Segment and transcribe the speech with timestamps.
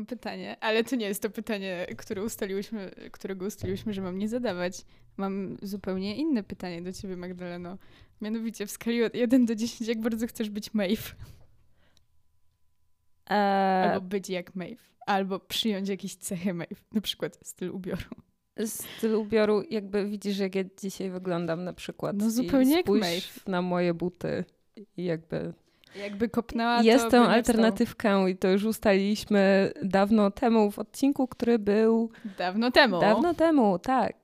[0.00, 4.28] mam pytanie, ale to nie jest to pytanie, które ustaliłyśmy, którego ustaliłyśmy, że mam nie
[4.28, 4.84] zadawać.
[5.16, 7.78] Mam zupełnie inne pytanie do ciebie, Magdaleno.
[8.20, 11.14] Mianowicie w skali od 1 do 10, jak bardzo chcesz być Maeve?
[13.26, 14.82] Eee, Albo być jak Maeve.
[15.06, 16.80] Albo przyjąć jakieś cechy Maeve.
[16.92, 18.10] Na przykład styl ubioru.
[18.66, 22.16] styl ubioru, jakby widzisz, jak ja dzisiaj wyglądam na przykład.
[22.16, 23.40] No zupełnie jak Maeve.
[23.46, 24.44] na moje buty
[24.96, 25.52] i jakby...
[25.96, 32.10] Jakby kopnęła, Jest tą alternatywkę i to już ustaliliśmy dawno temu w odcinku, który był
[32.38, 33.00] Dawno temu.
[33.00, 34.14] dawno temu, tak.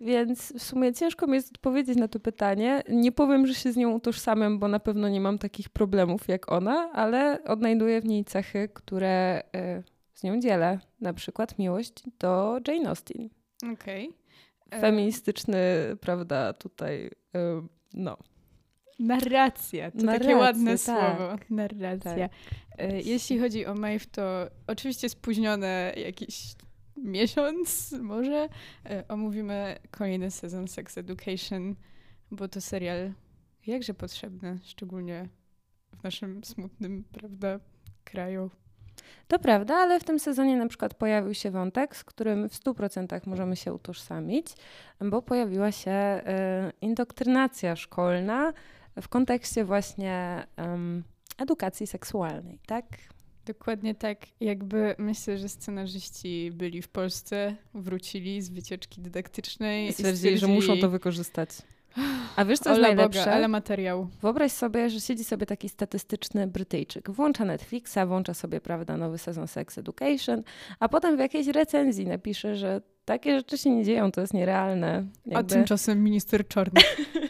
[0.00, 2.82] Więc w sumie ciężko mi jest odpowiedzieć na to pytanie.
[2.88, 6.52] Nie powiem, że się z nią utożsamiam, bo na pewno nie mam takich problemów jak
[6.52, 9.82] ona, ale odnajduję w niej cechy, które e,
[10.14, 10.78] z nią dzielę.
[11.00, 13.28] Na przykład miłość do Jane Austen.
[13.72, 14.10] Okej.
[14.70, 15.58] E, Feministyczny,
[16.00, 17.62] prawda, tutaj, e,
[17.94, 18.16] no.
[19.00, 20.80] Narracja, to takie Narracja, ładne tak.
[20.80, 21.36] słowo.
[21.50, 22.28] Narracja.
[22.78, 24.22] E, Jeśli chodzi o Maeve, to
[24.66, 26.54] oczywiście spóźnione jakiś
[26.96, 28.48] miesiąc może
[28.86, 31.74] e, omówimy kolejny sezon Sex Education,
[32.30, 33.12] bo to serial
[33.66, 35.28] jakże potrzebny, szczególnie
[36.00, 37.60] w naszym smutnym, prawda,
[38.04, 38.50] kraju.
[39.28, 43.26] To prawda, ale w tym sezonie na przykład pojawił się wątek, z którym w 100%
[43.26, 44.46] możemy się utożsamić,
[45.00, 48.52] bo pojawiła się e, indoktrynacja szkolna
[49.02, 51.04] w kontekście właśnie em,
[51.38, 52.84] edukacji seksualnej, tak?
[53.46, 60.38] Dokładnie tak, jakby myślę, że scenarzyści byli w Polsce, wrócili z wycieczki dydaktycznej i Stwierdzili,
[60.38, 61.50] że muszą to wykorzystać.
[62.36, 63.20] A wiesz, co jest najlepsze?
[63.20, 64.08] Boga, ale materiał.
[64.22, 69.48] Wyobraź sobie, że siedzi sobie taki statystyczny Brytyjczyk, włącza Netflixa, włącza sobie, prawda, nowy sezon
[69.48, 70.42] Sex Education,
[70.80, 75.04] a potem w jakiejś recenzji napisze, że takie rzeczy się nie dzieją, to jest nierealne.
[75.26, 76.80] A Jakby- tymczasem minister Czarny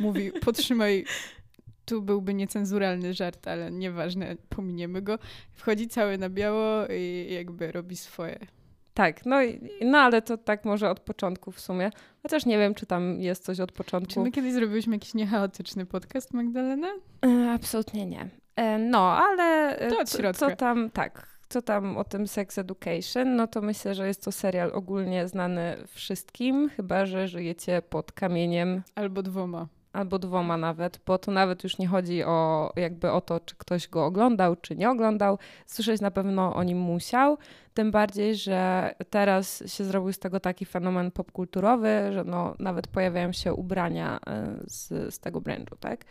[0.00, 1.04] mówi, potrzymaj,
[1.90, 5.18] tu byłby niecenzuralny żart, ale nieważne, pominiemy go.
[5.52, 8.38] Wchodzi cały na biało i jakby robi swoje.
[8.94, 9.36] Tak, no,
[9.84, 11.90] no ale to tak może od początku w sumie.
[12.22, 14.22] Chociaż nie wiem, czy tam jest coś od Czy początku.
[14.22, 16.88] my kiedyś zrobiliśmy jakiś niechaotyczny podcast, Magdalena?
[17.26, 18.28] E, absolutnie nie.
[18.56, 20.50] E, no, ale e, To od środka.
[20.50, 24.32] co tam, tak, co tam o tym Sex Education, no to myślę, że jest to
[24.32, 29.66] serial ogólnie znany wszystkim, chyba że żyjecie pod kamieniem Albo dwoma.
[29.92, 33.88] Albo dwoma nawet, bo to nawet już nie chodzi o jakby o to, czy ktoś
[33.88, 35.38] go oglądał, czy nie oglądał.
[35.66, 37.38] Słyszeć na pewno o nim musiał,
[37.74, 43.32] tym bardziej, że teraz się zrobił z tego taki fenomen popkulturowy, że no, nawet pojawiają
[43.32, 46.04] się ubrania e, z, z tego branżu, tak?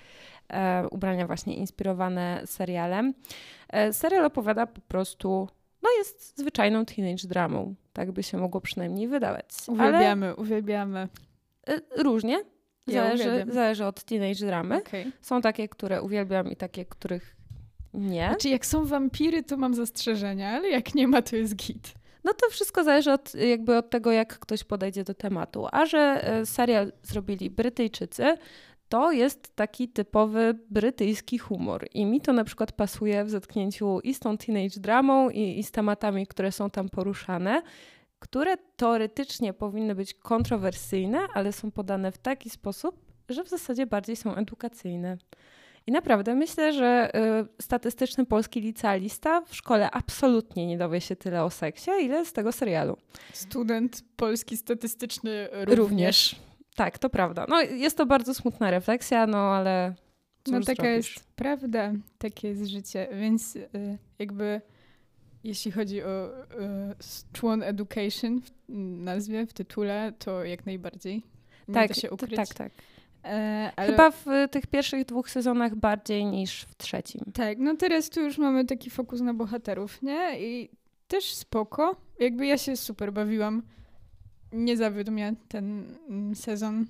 [0.54, 3.14] E, ubrania właśnie inspirowane serialem.
[3.70, 5.48] E, serial opowiada po prostu,
[5.82, 9.46] no jest zwyczajną teenage dramą, tak by się mogło przynajmniej wydawać.
[9.68, 11.08] Ale Uwielbiamy, uwielbiamy.
[11.68, 12.44] e, różnie.
[12.94, 14.78] Zależy, zależy od teenage dramy.
[14.78, 15.12] Okej.
[15.22, 17.36] Są takie, które uwielbiam i takie, których
[17.94, 18.28] nie.
[18.28, 21.94] Znaczy, jak są wampiry, to mam zastrzeżenia, ale jak nie ma, to jest git.
[22.24, 25.68] No to wszystko zależy od, jakby od tego, jak ktoś podejdzie do tematu.
[25.72, 28.38] A że e, serial zrobili Brytyjczycy,
[28.90, 31.88] to jest taki typowy brytyjski humor.
[31.94, 35.64] I mi to na przykład pasuje w zetknięciu i z tą teenage dramą, i, i
[35.64, 37.62] z tematami, które są tam poruszane,
[38.20, 42.96] które teoretycznie powinny być kontrowersyjne, ale są podane w taki sposób,
[43.30, 45.18] że w zasadzie bardziej są edukacyjne.
[45.88, 47.12] I naprawdę myślę, że
[47.60, 52.34] y, statystyczny polski licealista w szkole absolutnie nie dowie się tyle o seksie, ile z
[52.34, 52.98] tego serialu.
[53.34, 55.78] Student polski statystyczny również.
[55.78, 56.36] Również.
[56.76, 57.46] Tak, to prawda.
[57.50, 59.96] No, jest to bardzo smutna refleksja, no ale.
[60.48, 61.16] No taka zrobisz?
[61.16, 64.62] jest prawda, takie jest życie, więc y, jakby
[65.44, 66.34] jeśli chodzi o y,
[67.34, 68.52] człon education w
[69.04, 71.24] nazwie, w tytule, to jak najbardziej.
[71.68, 72.36] Nie Tak, da się ukryć.
[72.36, 72.72] tak, tak.
[73.26, 77.22] E, ale, Chyba w tych pierwszych dwóch sezonach bardziej niż w trzecim.
[77.34, 80.40] Tak, no teraz tu już mamy taki fokus na bohaterów, nie?
[80.40, 80.70] I
[81.08, 81.96] też spoko.
[82.20, 83.64] Jakby ja się super bawiłam.
[84.54, 86.86] Nie zawiódł mnie ten mm, sezon.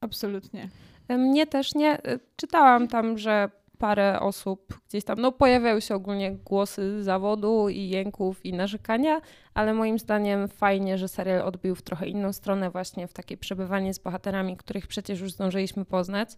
[0.00, 0.68] Absolutnie.
[1.10, 1.98] Y, Mnie też nie.
[2.12, 7.88] y, Czytałam tam, że parę osób gdzieś tam, no pojawiały się ogólnie głosy zawodu i
[7.88, 9.20] jęków i narzekania,
[9.58, 13.94] ale moim zdaniem fajnie, że serial odbił w trochę inną stronę właśnie w takie przebywanie
[13.94, 16.28] z bohaterami, których przecież już zdążyliśmy poznać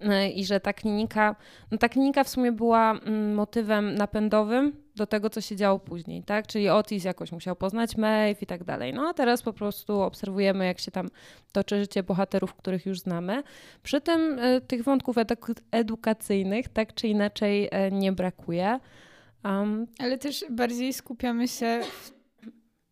[0.00, 1.36] y, i że ta klinika,
[1.70, 6.22] no ta klinika w sumie była mm, motywem napędowym do tego, co się działo później,
[6.22, 6.46] tak?
[6.46, 8.94] Czyli Otis jakoś musiał poznać Maeve i tak dalej.
[8.94, 11.08] No a teraz po prostu obserwujemy, jak się tam
[11.52, 13.42] toczy życie bohaterów, których już znamy.
[13.82, 18.80] Przy tym y, tych wątków eduk- edukacyjnych tak czy inaczej y, nie brakuje.
[19.44, 22.13] Um, Ale też bardziej skupiamy się w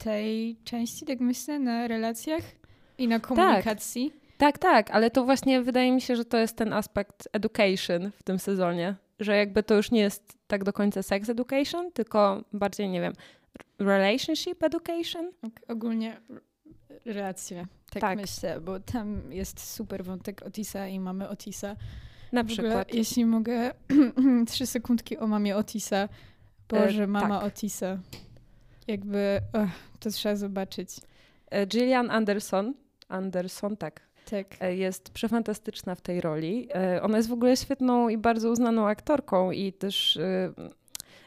[0.05, 2.43] tej części, tak myślę, na relacjach
[2.99, 4.13] i na komunikacji.
[4.39, 8.23] tak, tak, ale to właśnie wydaje mi się, że to jest ten aspekt education w
[8.23, 12.89] tym sezonie, że jakby to już nie jest tak do końca sex education, tylko bardziej,
[12.89, 13.13] nie wiem,
[13.79, 15.33] relationship education?
[15.69, 16.21] Ogólnie
[17.05, 21.77] relacje, tak, tak, myślę, bo tam jest super wątek Otisa i mamy Otisa.
[22.33, 22.89] Na przykład.
[22.89, 23.71] Ogóle, jeśli mogę,
[24.51, 26.09] trzy sekundki o mamie Otisa.
[26.69, 27.47] Boże, e, mama tak.
[27.47, 27.99] Otisa.
[28.89, 29.71] Jakby, oh,
[30.01, 30.89] to trzeba zobaczyć.
[31.51, 32.75] E, Gillian Anderson,
[33.09, 34.01] Anderson, tak,
[34.31, 34.47] tak.
[34.61, 36.69] E, jest przefantastyczna w tej roli.
[37.03, 40.19] Ona jest w ogóle świetną i bardzo uznaną aktorką i też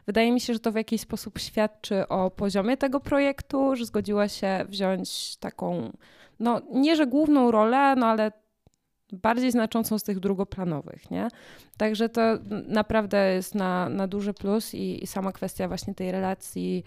[0.06, 4.28] wydaje mi się, że to w jakiś sposób świadczy o poziomie tego projektu, że zgodziła
[4.28, 5.92] się wziąć taką,
[6.40, 8.32] no nie że główną rolę, no ale
[9.12, 11.28] bardziej znaczącą z tych drugoplanowych, nie?
[11.78, 12.22] Także to
[12.68, 16.84] naprawdę jest na, na duży plus i, i sama kwestia właśnie tej relacji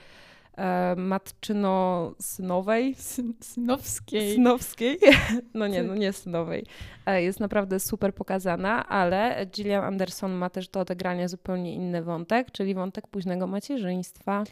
[0.59, 2.95] e, matczyno-synowej.
[3.41, 4.35] Synowskiej.
[4.35, 4.99] Synowskiej.
[5.55, 6.67] No nie, no nie synowej.
[7.07, 12.51] E, jest naprawdę super pokazana, ale Gillian Anderson ma też do odegrania zupełnie inny wątek,
[12.51, 14.45] czyli wątek późnego macierzyństwa.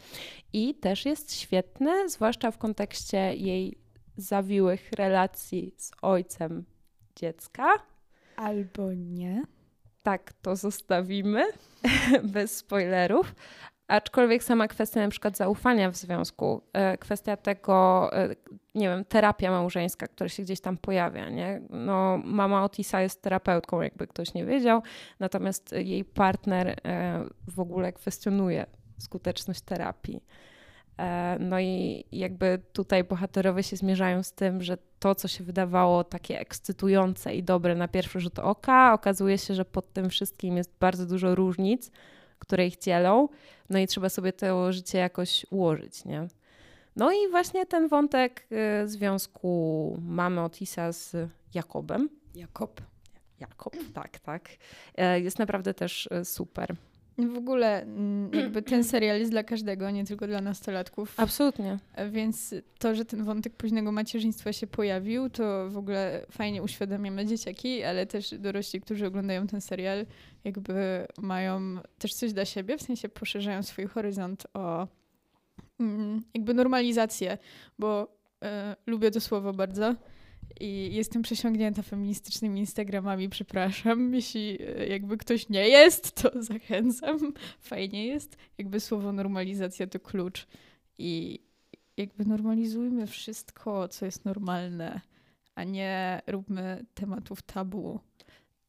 [0.53, 3.77] I też jest świetny, zwłaszcza w kontekście jej
[4.17, 6.65] zawiłych relacji z ojcem
[7.15, 7.67] dziecka.
[8.35, 9.43] Albo nie.
[10.03, 11.45] Tak, to zostawimy
[12.33, 13.35] bez spoilerów.
[13.87, 18.35] Aczkolwiek sama kwestia na przykład zaufania w związku, e, kwestia tego, e,
[18.75, 21.61] nie wiem, terapia małżeńska, która się gdzieś tam pojawia, nie?
[21.69, 24.81] No, mama Otisa jest terapeutką, jakby ktoś nie wiedział,
[25.19, 28.65] natomiast jej partner e, w ogóle kwestionuje
[28.97, 30.23] skuteczność terapii.
[31.39, 36.39] No i jakby tutaj bohaterowie się zmierzają z tym, że to, co się wydawało takie
[36.39, 41.05] ekscytujące i dobre na pierwszy rzut oka, okazuje się, że pod tym wszystkim jest bardzo
[41.05, 41.91] dużo różnic,
[42.39, 43.29] które ich dzielą.
[43.69, 46.27] No i trzeba sobie to życie jakoś ułożyć, nie?
[46.95, 48.47] No i właśnie ten wątek
[48.83, 51.15] y, związku mamy Otisa z
[51.53, 52.09] Jakobem.
[52.35, 52.81] Jakob.
[53.39, 54.49] Jakob, tak, tak.
[54.95, 56.75] E, jest naprawdę też y, super.
[57.17, 61.13] W ogóle mm, jakby ten serial jest dla każdego, nie tylko dla nastolatków.
[61.17, 61.79] Absolutnie.
[62.11, 67.83] Więc to, że ten wątek późnego macierzyństwa się pojawił, to w ogóle fajnie uświadamiamy dzieciaki,
[67.83, 70.05] ale też dorośli, którzy oglądają ten serial,
[70.43, 71.61] jakby mają
[71.99, 74.87] też coś dla siebie, w sensie poszerzają swój horyzont o
[75.79, 77.37] mm, jakby normalizację,
[77.79, 78.07] bo
[78.43, 78.47] y,
[78.87, 79.95] lubię to słowo bardzo
[80.59, 84.13] i jestem przesiągnięta feministycznymi Instagramami, przepraszam.
[84.13, 87.33] Jeśli e, jakby ktoś nie jest, to zachęcam.
[87.59, 88.37] Fajnie jest.
[88.57, 90.47] Jakby słowo normalizacja to klucz.
[90.97, 91.39] I
[91.97, 95.01] jakby normalizujmy wszystko, co jest normalne,
[95.55, 97.99] a nie róbmy tematów tabu.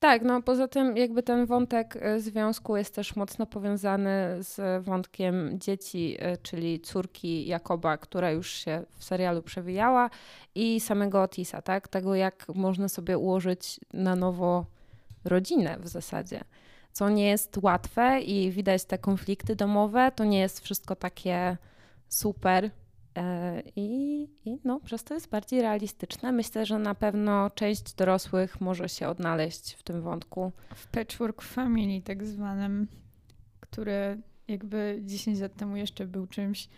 [0.01, 4.11] Tak, no poza tym jakby ten wątek e, związku jest też mocno powiązany
[4.41, 10.11] z wątkiem dzieci, e, czyli córki Jakoba, która już się w serialu przewijała
[10.55, 11.89] i samego Otisa, tak?
[11.89, 14.67] Tego jak można sobie ułożyć na nowo
[15.25, 16.41] rodzinę w zasadzie.
[16.93, 21.57] Co nie jest łatwe i widać te konflikty domowe, to nie jest wszystko takie
[22.09, 22.71] super,
[23.77, 26.33] I, I no, przez to jest bardziej realistyczne.
[26.33, 30.53] Myślę, że na pewno część dorosłych może się odnaleźć w tym wątku.
[30.75, 32.89] W patchwork family, tak zwanym,
[33.61, 34.17] które
[34.49, 36.69] jakby 10 lat temu jeszcze był czymś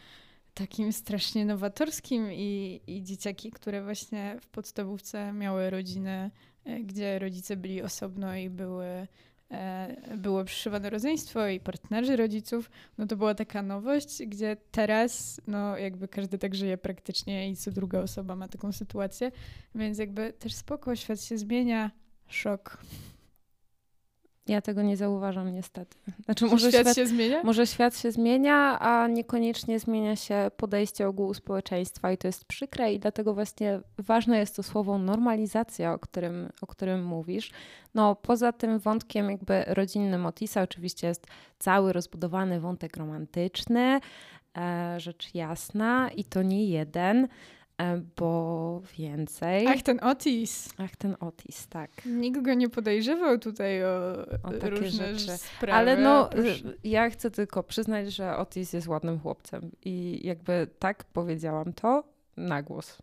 [0.54, 6.30] takim strasznie nowatorskim i, i dzieciaki, które właśnie w podstawówce miały rodziny,
[6.64, 9.06] e, gdzie rodzice byli osobno i były E,
[10.16, 16.08] było przyszywane rodzeństwo i partnerzy rodziców, no to była taka nowość, gdzie teraz no jakby
[16.08, 19.32] każdy tak żyje praktycznie i co druga osoba ma taką sytuację,
[19.74, 21.90] więc jakby też spoko, świat się zmienia,
[22.28, 22.78] szok.
[24.50, 25.96] Ja tego nie zauważam niestety.
[26.24, 27.42] Znaczy, może świat, świat, się zmienia?
[27.44, 32.92] Może świat się zmienia, a niekoniecznie zmienia się podejście ogółu społeczeństwa i to jest przykre
[32.92, 37.50] i dlatego właśnie ważne jest to słowo normalizacja, o którym, o którym mówisz.
[37.94, 41.26] No poza tym wątkiem jakby rodzinnym Otisa oczywiście jest
[41.58, 44.00] cały rozbudowany wątek romantyczny,
[44.56, 47.28] e, rzecz jasna i to nie jeden.
[47.80, 49.66] E, bo więcej.
[49.66, 50.68] Ach, ten Otis.
[50.78, 51.90] Ach, ten Otis, tak.
[52.06, 55.38] Nikt go nie podejrzewał tutaj o, o takie różne rzeczy.
[55.38, 55.72] Sprawy.
[55.72, 56.30] Ale no,
[56.84, 62.04] ja chcę tylko przyznać, że Otis jest ładnym chłopcem i jakby tak powiedziałam to
[62.36, 62.98] na głos.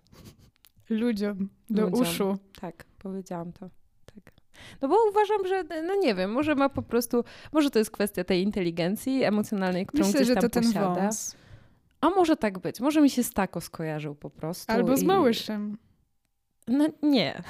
[0.89, 2.01] Ludziom, do Ludziom.
[2.01, 2.37] uszu.
[2.61, 3.69] Tak, powiedziałam to.
[4.15, 4.33] Tak.
[4.81, 8.23] No bo uważam, że, no nie wiem, może ma po prostu, może to jest kwestia
[8.23, 10.95] tej inteligencji emocjonalnej, którą Myślę, gdzieś tam że to posiada.
[10.95, 11.35] Ten wąs.
[12.07, 12.79] A może tak być.
[12.79, 14.73] Może mi się z Tako skojarzył po prostu.
[14.73, 15.05] Albo z i...
[15.05, 15.77] Małyszem.
[16.67, 17.41] No nie.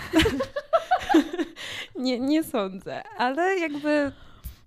[1.95, 2.19] nie.
[2.19, 4.11] Nie sądzę, ale jakby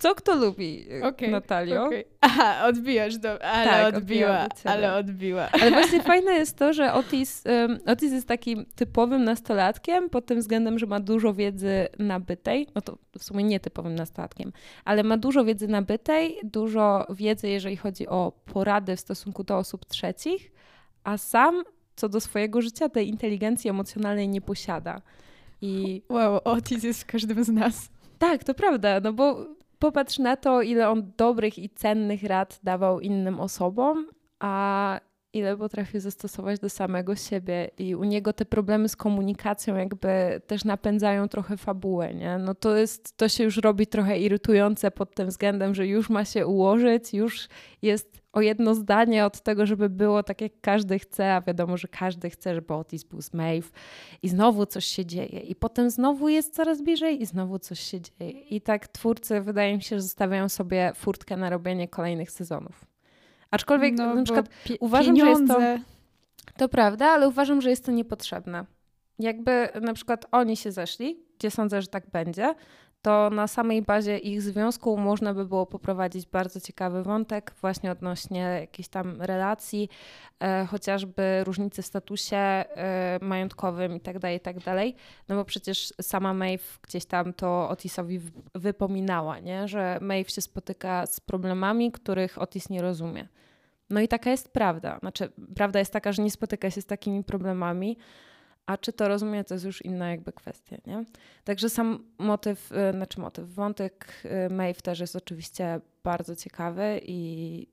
[0.00, 1.86] Co kto lubi, okay, Natalio?
[1.86, 2.04] Okay.
[2.20, 5.48] Aha, odbijasz, do, ale tak, odbiła, ale odbiła.
[5.52, 10.38] Ale właśnie fajne jest to, że Otis, um, Otis jest takim typowym nastolatkiem pod tym
[10.38, 14.52] względem, że ma dużo wiedzy nabytej, no to w sumie nie typowym nastolatkiem,
[14.84, 19.84] ale ma dużo wiedzy nabytej, dużo wiedzy, jeżeli chodzi o porady w stosunku do osób
[19.84, 20.52] trzecich,
[21.04, 21.62] a sam
[21.96, 25.02] co do swojego życia tej inteligencji emocjonalnej nie posiada.
[25.60, 26.02] I...
[26.08, 27.90] Wow, Otis jest w każdym z nas.
[28.18, 29.46] Tak, to prawda, no bo
[29.80, 34.06] popatrz na to, ile on dobrych i cennych rad dawał innym osobom,
[34.40, 35.00] a
[35.32, 37.70] ile potrafił zastosować do samego siebie.
[37.78, 42.38] I u niego te problemy z komunikacją jakby też napędzają trochę fabułę, nie?
[42.38, 46.24] No to jest, to się już robi trochę irytujące pod tym względem, że już ma
[46.24, 47.48] się ułożyć, już
[47.82, 51.88] jest o jedno zdanie od tego, żeby było tak, jak każdy chce, a wiadomo, że
[51.88, 53.70] każdy chce, żeby Otis był z Maeve
[54.22, 58.00] i znowu coś się dzieje i potem znowu jest coraz bliżej i znowu coś się
[58.00, 58.30] dzieje.
[58.30, 62.89] I tak twórcy wydaje mi się, że zostawiają sobie furtkę na robienie kolejnych sezonów.
[63.50, 64.48] Aczkolwiek no, na przykład
[64.80, 65.54] uważam, pieniądze.
[65.54, 65.90] że jest to...
[66.56, 68.64] To prawda, ale uważam, że jest to niepotrzebne.
[69.18, 72.54] Jakby na przykład oni się zeszli, gdzie sądzę, że tak będzie,
[73.02, 78.40] to na samej bazie ich związku można by było poprowadzić bardzo ciekawy wątek właśnie odnośnie
[78.40, 79.88] jakiejś tam relacji,
[80.40, 84.56] e, chociażby różnicy w statusie e, majątkowym i tak dalej, i tak.
[85.28, 88.20] No bo przecież sama Maeve gdzieś tam to Otisowi
[88.54, 89.68] wypominała, nie?
[89.68, 93.28] że Maeve się spotyka z problemami, których Otis nie rozumie.
[93.90, 94.98] No i taka jest prawda.
[94.98, 97.96] Znaczy, prawda jest taka, że nie spotyka się z takimi problemami,
[98.66, 101.04] a czy to rozumie, to jest już inna jakby kwestia, nie?
[101.44, 107.66] Także sam motyw, y, znaczy motyw, wątek y, Maeve też jest oczywiście bardzo ciekawy i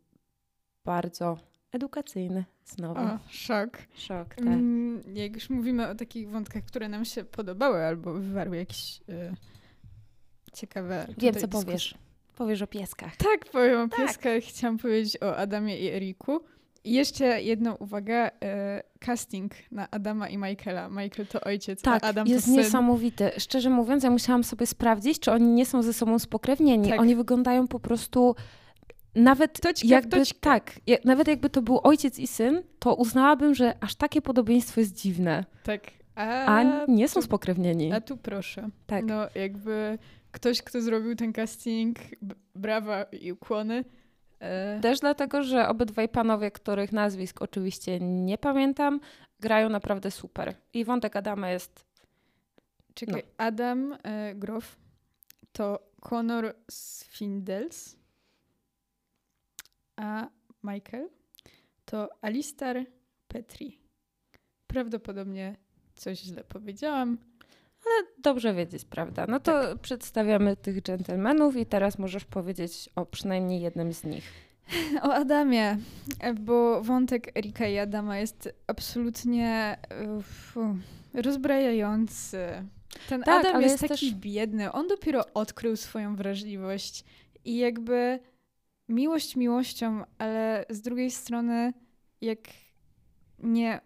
[0.85, 1.37] bardzo
[1.71, 2.99] edukacyjny znowu.
[2.99, 3.77] O, szok.
[3.95, 4.45] Szok, tak.
[4.45, 9.33] Mm, jak już mówimy o takich wątkach, które nam się podobały albo wywarły jakieś y,
[10.53, 11.07] ciekawe...
[11.17, 11.95] Wiem, co powiesz.
[12.35, 13.15] Powiesz o pieskach.
[13.15, 13.99] Tak, powiem o tak.
[13.99, 14.43] pieskach.
[14.43, 16.43] Chciałam powiedzieć o Adamie i Eriku.
[16.87, 20.89] I jeszcze jedną uwagę, e, casting na Adama i Michaela.
[20.89, 22.61] Michael to ojciec, tak, a Adam jest to syn.
[22.61, 23.31] niesamowity.
[23.37, 26.89] Szczerze mówiąc, ja musiałam sobie sprawdzić, czy oni nie są ze sobą spokrewnieni.
[26.89, 26.99] Tak.
[26.99, 28.35] Oni wyglądają po prostu
[29.15, 33.95] nawet toćka jakby tak, nawet jakby to był ojciec i syn, to uznałabym, że aż
[33.95, 35.45] takie podobieństwo jest dziwne.
[35.63, 35.81] Tak.
[36.15, 37.93] A, a nie są tu, spokrewnieni.
[37.93, 38.69] A tu proszę.
[38.85, 39.05] Tak.
[39.05, 39.97] No jakby
[40.31, 41.97] ktoś, kto zrobił ten casting,
[42.55, 43.83] brawa i ukłony.
[44.39, 48.99] E, Też dlatego, że obydwaj panowie, których nazwisk oczywiście nie pamiętam,
[49.39, 50.55] grają naprawdę super.
[50.73, 51.85] I wątek Adama jest.
[52.93, 53.45] Czekaj, no.
[53.45, 54.77] Adam e, Groff
[55.51, 57.97] to Conor Swindles,
[59.95, 60.27] a
[60.63, 61.09] Michael
[61.85, 62.85] to Alistar
[63.27, 63.79] Petri.
[64.67, 65.55] Prawdopodobnie
[65.95, 67.17] coś źle powiedziałam.
[67.85, 69.25] Ale dobrze wiedzieć, prawda?
[69.29, 69.79] No to tak.
[69.79, 74.31] przedstawiamy tych dżentelmenów i teraz możesz powiedzieć o przynajmniej jednym z nich.
[75.03, 75.77] O Adamie,
[76.39, 79.77] bo wątek Erika i Adama jest absolutnie
[80.17, 80.55] uf,
[81.13, 82.47] rozbrajający.
[83.09, 84.19] Ten tak, Adam jest, jest taki też...
[84.19, 84.71] biedny.
[84.71, 87.03] On dopiero odkrył swoją wrażliwość
[87.45, 88.19] i jakby
[88.89, 91.73] miłość miłością, ale z drugiej strony
[92.21, 92.39] jak
[93.39, 93.81] nie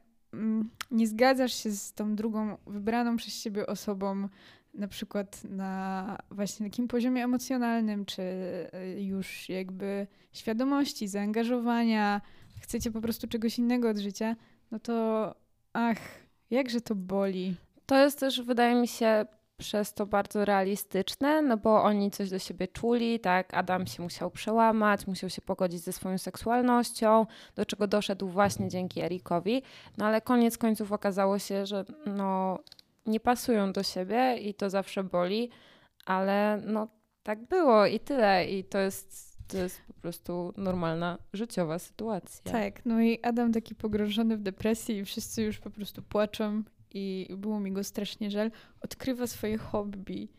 [0.91, 4.27] nie zgadzasz się z tą drugą wybraną przez siebie osobą,
[4.73, 12.21] na przykład na właśnie takim poziomie emocjonalnym, czy y, już jakby świadomości, zaangażowania,
[12.61, 14.35] chcecie po prostu czegoś innego od życia,
[14.71, 15.35] no to
[15.73, 16.00] ach,
[16.50, 17.55] jakże to boli.
[17.85, 19.25] To jest też, wydaje mi się,
[19.62, 23.53] przez to bardzo realistyczne, no bo oni coś do siebie czuli, tak?
[23.53, 27.25] Adam się musiał przełamać, musiał się pogodzić ze swoją seksualnością,
[27.56, 29.63] do czego doszedł właśnie dzięki Erikowi,
[29.98, 32.60] no ale koniec końców okazało się, że no
[33.06, 35.50] nie pasują do siebie i to zawsze boli,
[36.06, 36.88] ale no
[37.24, 42.51] tak było i tyle i to jest to jest po prostu normalna życiowa sytuacja.
[42.51, 47.27] Tak, no i Adam taki pogrążony w depresji i wszyscy już po prostu płaczą i
[47.38, 50.29] było mi go strasznie żal, odkrywa swoje hobby.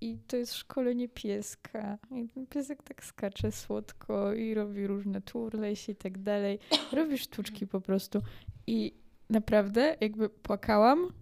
[0.00, 1.98] I to jest szkolenie pieska.
[2.10, 6.58] I ten piesek tak skacze słodko i robi różne turlejsie i tak dalej.
[6.92, 8.22] Robi sztuczki po prostu.
[8.66, 8.94] I
[9.30, 11.12] naprawdę jakby płakałam.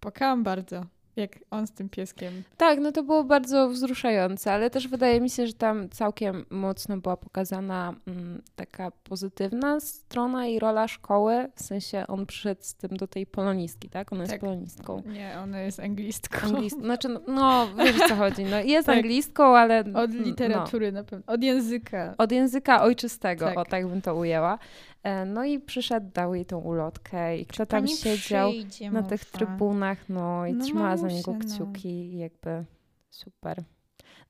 [0.00, 2.42] Płakałam bardzo jak on z tym pieskiem.
[2.56, 6.96] Tak, no to było bardzo wzruszające, ale też wydaje mi się, że tam całkiem mocno
[6.96, 11.48] była pokazana mm, taka pozytywna strona i rola szkoły.
[11.54, 14.12] W sensie on przyszedł z tym do tej polonistki, tak?
[14.12, 14.32] Ona tak.
[14.32, 15.02] jest polonistką.
[15.06, 16.46] Nie, ona jest anglistką.
[16.46, 16.80] Anglist...
[16.84, 18.44] Znaczy, no, no wiesz o co chodzi.
[18.44, 18.96] No, jest tak.
[18.96, 19.84] anglistką, ale...
[19.94, 21.00] Od literatury no.
[21.00, 21.34] na pewno.
[21.34, 22.14] Od języka.
[22.18, 23.58] Od języka ojczystego, tak.
[23.58, 24.58] o tak bym to ujęła.
[25.04, 28.52] E, no i przyszedł, dał jej tą ulotkę i kto tam siedział
[28.92, 31.38] na tych trybunach, no i no trzymała za niego no.
[31.38, 32.20] kciuki no.
[32.20, 32.64] jakby
[33.10, 33.62] super.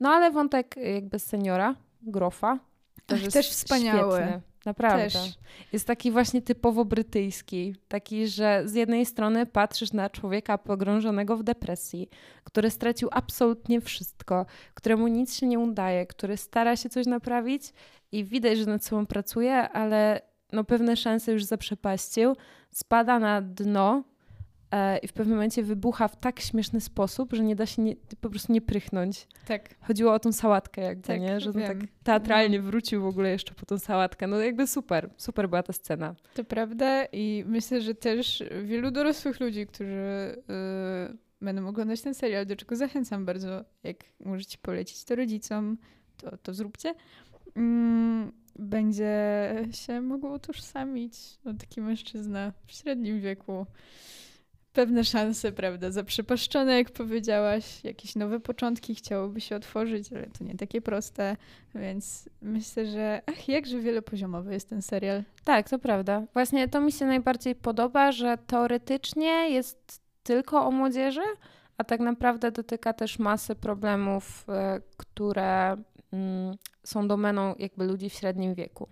[0.01, 2.59] No ale wątek jakby seniora, Grofa,
[3.07, 4.19] też, Ach, też wspaniały.
[4.19, 4.41] Świetny.
[4.67, 5.05] Naprawdę.
[5.05, 5.39] Też.
[5.73, 7.75] Jest taki właśnie typowo brytyjski.
[7.89, 12.09] Taki, że z jednej strony patrzysz na człowieka pogrążonego w depresji,
[12.45, 17.73] który stracił absolutnie wszystko, któremu nic się nie udaje, który stara się coś naprawić
[18.13, 20.21] i widać, że nad sobą pracuje, ale
[20.53, 22.37] no pewne szanse już zaprzepaścił,
[22.71, 24.05] spada na dno
[24.71, 27.97] e, i w pewnym momencie wybucha w tak śmieszny sposób, że nie da się nie,
[28.21, 29.29] po prostu nie prychnąć.
[29.47, 29.75] Tak.
[29.81, 31.41] Chodziło o tą sałatkę jakby, tak, nie?
[31.41, 34.27] Że on tak teatralnie wrócił w ogóle jeszcze po tą sałatkę.
[34.27, 36.15] No jakby super, super była ta scena.
[36.35, 40.43] To prawda i myślę, że też wielu dorosłych ludzi, którzy
[41.09, 45.77] yy, będą oglądać ten serial, do czego zachęcam bardzo, jak możecie polecić to rodzicom,
[46.17, 46.95] to, to zróbcie.
[47.57, 49.15] Mm, będzie
[49.73, 51.15] się mogło utożsamić.
[51.45, 53.67] No, taki mężczyzna w średnim wieku.
[54.73, 60.57] Pewne szanse, prawda, zaprzepaszczone, jak powiedziałaś, jakieś nowe początki chciałoby się otworzyć, ale to nie
[60.57, 61.37] takie proste,
[61.75, 65.23] więc myślę, że ach, jakże wielopoziomowy jest ten serial.
[65.45, 66.23] Tak, to prawda.
[66.33, 71.23] Właśnie to mi się najbardziej podoba, że teoretycznie jest tylko o młodzieży,
[71.79, 75.77] a tak naprawdę dotyka też masy problemów, e, które
[76.13, 78.89] mm, są domeną jakby ludzi w średnim wieku.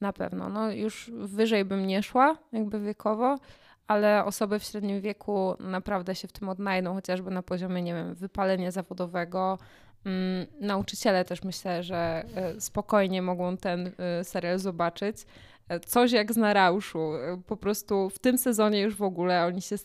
[0.00, 0.48] Na pewno.
[0.48, 3.38] No już wyżej bym nie szła, jakby wiekowo,
[3.86, 8.14] ale osoby w średnim wieku naprawdę się w tym odnajdą, chociażby na poziomie, nie wiem,
[8.14, 9.58] wypalenia zawodowego.
[10.04, 15.16] Mm, nauczyciele też myślę, że e, spokojnie mogą ten e, serial zobaczyć.
[15.68, 17.12] E, coś jak z Narauszu.
[17.46, 19.76] Po prostu w tym sezonie już w ogóle oni się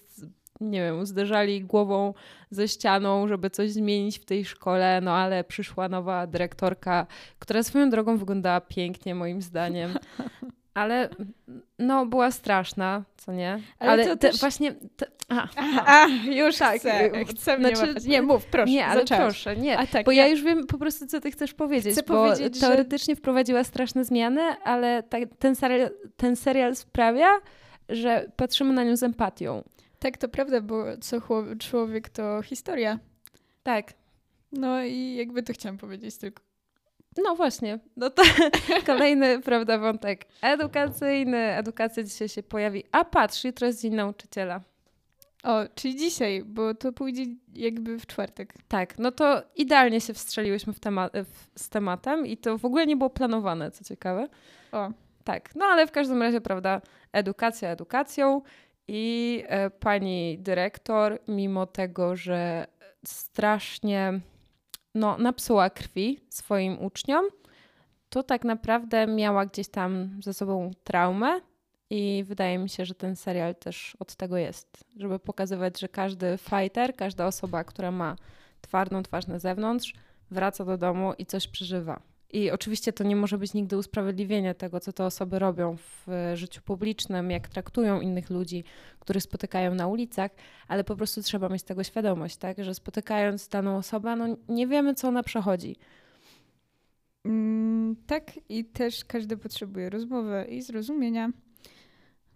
[0.61, 2.13] nie wiem, zderzali głową
[2.51, 7.07] ze ścianą, żeby coś zmienić w tej szkole, no ale przyszła nowa dyrektorka,
[7.39, 9.93] która swoją drogą wyglądała pięknie moim zdaniem.
[10.73, 11.09] Ale
[11.79, 13.59] no, była straszna, co nie?
[13.79, 14.39] Ale, ale to te, też...
[14.39, 14.75] właśnie.
[14.95, 15.47] Te, a,
[15.85, 18.71] a, już tak, chcę, chcę znaczy, Nie, mów, proszę.
[18.71, 19.25] Nie, ale zaczęłaś.
[19.25, 19.87] proszę, nie.
[19.87, 20.23] Tak, bo ja...
[20.23, 21.93] ja już wiem po prostu, co ty chcesz powiedzieć.
[21.93, 23.19] Chcę bo powiedzieć, teoretycznie że...
[23.19, 27.29] wprowadziła straszne zmiany, ale ta, ten, serial, ten serial sprawia,
[27.89, 29.63] że patrzymy na nią z empatią.
[29.99, 31.21] Tak, to prawda, bo co
[31.59, 32.99] człowiek to historia.
[33.63, 33.93] Tak.
[34.51, 36.43] No i jakby to chciałam powiedzieć tylko.
[37.23, 38.23] No właśnie, no to
[38.85, 41.37] kolejny, prawda, wątek edukacyjny.
[41.37, 42.83] Edukacja dzisiaj się pojawi.
[42.91, 44.61] A patrz, jutro jest Dzień Nauczyciela.
[45.43, 48.53] O, czyli dzisiaj, bo to pójdzie jakby w czwartek.
[48.67, 52.87] Tak, no to idealnie się wstrzeliłyśmy w tema w, z tematem i to w ogóle
[52.87, 54.27] nie było planowane, co ciekawe.
[54.71, 54.91] O.
[55.23, 56.81] Tak, no ale w każdym razie, prawda,
[57.13, 58.41] edukacja edukacją
[58.91, 62.67] i e, pani dyrektor, mimo tego, że
[63.05, 64.19] strasznie
[64.95, 67.25] no, napsuła krwi swoim uczniom,
[68.09, 71.41] to tak naprawdę miała gdzieś tam ze sobą traumę.
[71.91, 76.37] I wydaje mi się, że ten serial też od tego jest, żeby pokazywać, że każdy
[76.37, 78.15] fighter, każda osoba, która ma
[78.61, 79.93] twardą twarz na zewnątrz,
[80.31, 82.01] wraca do domu i coś przeżywa.
[82.33, 86.61] I oczywiście to nie może być nigdy usprawiedliwienie tego, co te osoby robią w życiu
[86.61, 88.63] publicznym, jak traktują innych ludzi,
[88.99, 90.31] których spotykają na ulicach,
[90.67, 92.63] ale po prostu trzeba mieć tego świadomość, tak?
[92.63, 95.75] że spotykając daną osobę, no nie wiemy, co ona przechodzi.
[97.25, 101.31] Mm, tak, i też każdy potrzebuje rozmowy i zrozumienia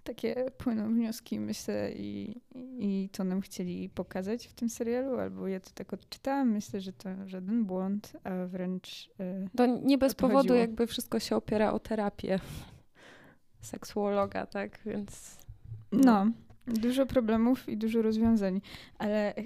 [0.03, 2.41] takie płyną wnioski, myślę, i,
[2.79, 6.51] i to nam chcieli pokazać w tym serialu, albo ja to tak odczytałam.
[6.51, 9.09] Myślę, że to żaden błąd, a wręcz.
[9.19, 12.39] Yy, to nie bez powodu, jakby wszystko się opiera o terapię
[13.61, 14.79] seksuologa, tak?
[14.85, 15.37] Więc.
[15.91, 16.27] No.
[16.67, 18.61] Dużo problemów i dużo rozwiązań,
[18.97, 19.43] ale e,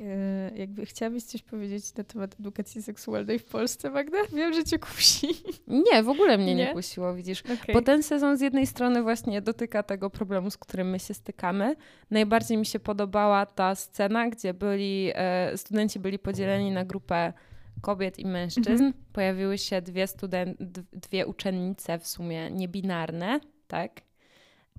[0.55, 4.17] jakby chciałabyś coś powiedzieć na temat edukacji seksualnej w Polsce, Magda?
[4.33, 5.27] Wiem, że cię kusi.
[5.67, 7.41] Nie, w ogóle mnie nie, nie kusiło, widzisz.
[7.41, 7.73] Okay.
[7.73, 11.75] Bo ten sezon z jednej strony właśnie dotyka tego problemu, z którym my się stykamy.
[12.11, 17.33] Najbardziej mi się podobała ta scena, gdzie byli, e, studenci byli podzieleni na grupę
[17.81, 18.71] kobiet i mężczyzn.
[18.71, 18.93] Mhm.
[19.13, 20.57] Pojawiły się dwie, student,
[20.93, 24.06] dwie uczennice w sumie niebinarne, tak?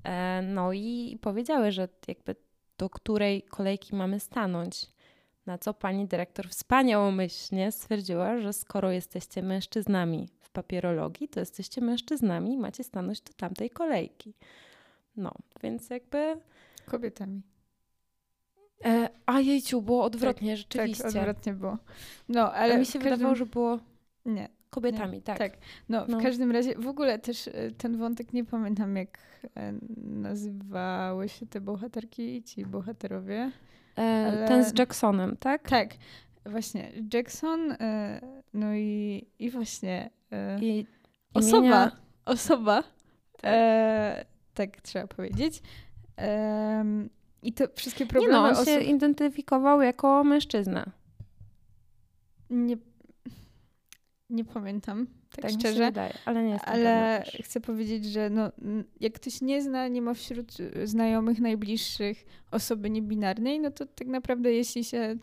[0.04, 2.37] E, no i powiedziały, że jakby
[2.78, 4.87] do której kolejki mamy stanąć.
[5.46, 12.52] Na co pani dyrektor wspaniałomyślnie stwierdziła, że skoro jesteście mężczyznami w papierologii, to jesteście mężczyznami
[12.52, 14.34] i macie stanąć do tamtej kolejki.
[15.16, 15.32] No,
[15.62, 16.40] więc jakby.
[16.87, 17.42] Kobietami.
[18.84, 21.02] E, a jejciu, było odwrotnie, tak, rzeczywiście.
[21.02, 21.78] Tak, odwrotnie było.
[22.28, 23.12] No, ale A mi się każdym...
[23.12, 23.78] wydawało, że było.
[24.24, 25.38] Nie, Kobietami, tak.
[25.38, 25.52] Tak.
[25.88, 26.20] No, w no.
[26.20, 29.18] każdym razie, w ogóle też e, ten wątek nie pamiętam, jak
[29.57, 33.50] e, nazywały się te bohaterki i ci bohaterowie.
[33.98, 34.48] E, ale...
[34.48, 35.68] Ten z Jacksonem, tak?
[35.68, 35.94] Tak.
[36.46, 38.20] Właśnie, Jackson, e,
[38.54, 40.87] no i, i właśnie e, I
[41.35, 41.92] osoba, imienia...
[42.24, 42.83] osoba,
[43.33, 43.50] tak.
[43.54, 45.62] E, tak trzeba powiedzieć.
[47.42, 48.35] I to wszystkie problemy...
[48.35, 48.64] Nie no, on osób...
[48.64, 50.87] się identyfikował jako mężczyzna.
[52.50, 52.76] Nie
[54.31, 55.87] Nie pamiętam, tak, Tak szczerze.
[55.87, 58.53] wydaje, ale nie jestem Ale chcę powiedzieć, że no,
[59.01, 64.09] jak ktoś nie zna, nie ma wśród y, znajomych najbliższych osoby niebinarnej, no to tak
[64.09, 65.17] naprawdę jeśli się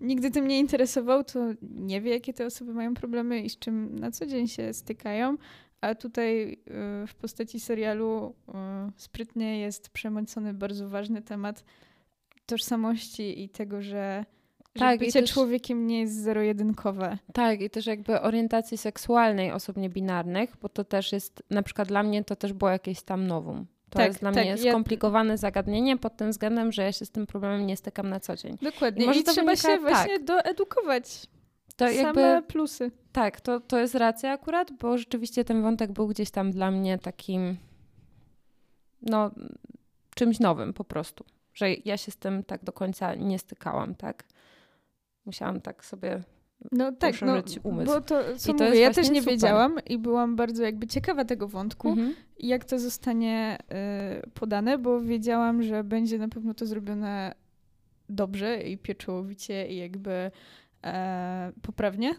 [0.00, 3.98] nigdy tym nie interesował, to nie wie, jakie te osoby mają problemy i z czym
[3.98, 5.36] na co dzień się stykają.
[5.80, 8.52] A tutaj y, w postaci serialu y,
[8.96, 11.64] sprytnie jest przemocony bardzo ważny temat
[12.46, 14.24] tożsamości i tego, że,
[14.78, 17.18] Tak, i bycie też- człowiekiem nie jest zero-jedynkowe.
[17.32, 22.02] Tak, i też jakby orientacji seksualnej osób niebinarnych, bo to też jest, na przykład dla
[22.02, 23.66] mnie to też było jakieś tam nowum.
[23.90, 27.04] To Tak, jest dla tak, mnie ja- skomplikowane zagadnienie pod tym względem, że ja się
[27.04, 28.56] z tym problemem nie stykam na co dzień.
[28.62, 29.04] Dokładnie.
[29.04, 31.26] I może I to trzeba wynika- się właśnie doedukować.
[31.76, 32.90] To Same jakby plusy.
[33.12, 36.98] Tak, to, to jest racja akurat, bo rzeczywiście ten wątek był gdzieś tam dla mnie
[36.98, 37.56] takim,
[39.02, 39.30] no,
[40.14, 41.24] czymś nowym po prostu.
[41.54, 44.24] Że ja się z tym tak do końca nie stykałam, tak?
[45.30, 46.22] Musiałam tak sobie.
[46.72, 47.92] No tak, no, umysł.
[47.92, 49.34] bo to, co I to mówię, ja też nie super.
[49.34, 52.14] wiedziałam i byłam bardzo jakby ciekawa tego wątku Mhm.
[52.38, 53.58] jak to zostanie
[54.26, 57.34] y, podane, bo wiedziałam, że będzie na pewno to zrobione
[58.08, 60.30] dobrze i pieczołowicie i jakby
[60.84, 62.14] e, poprawnie.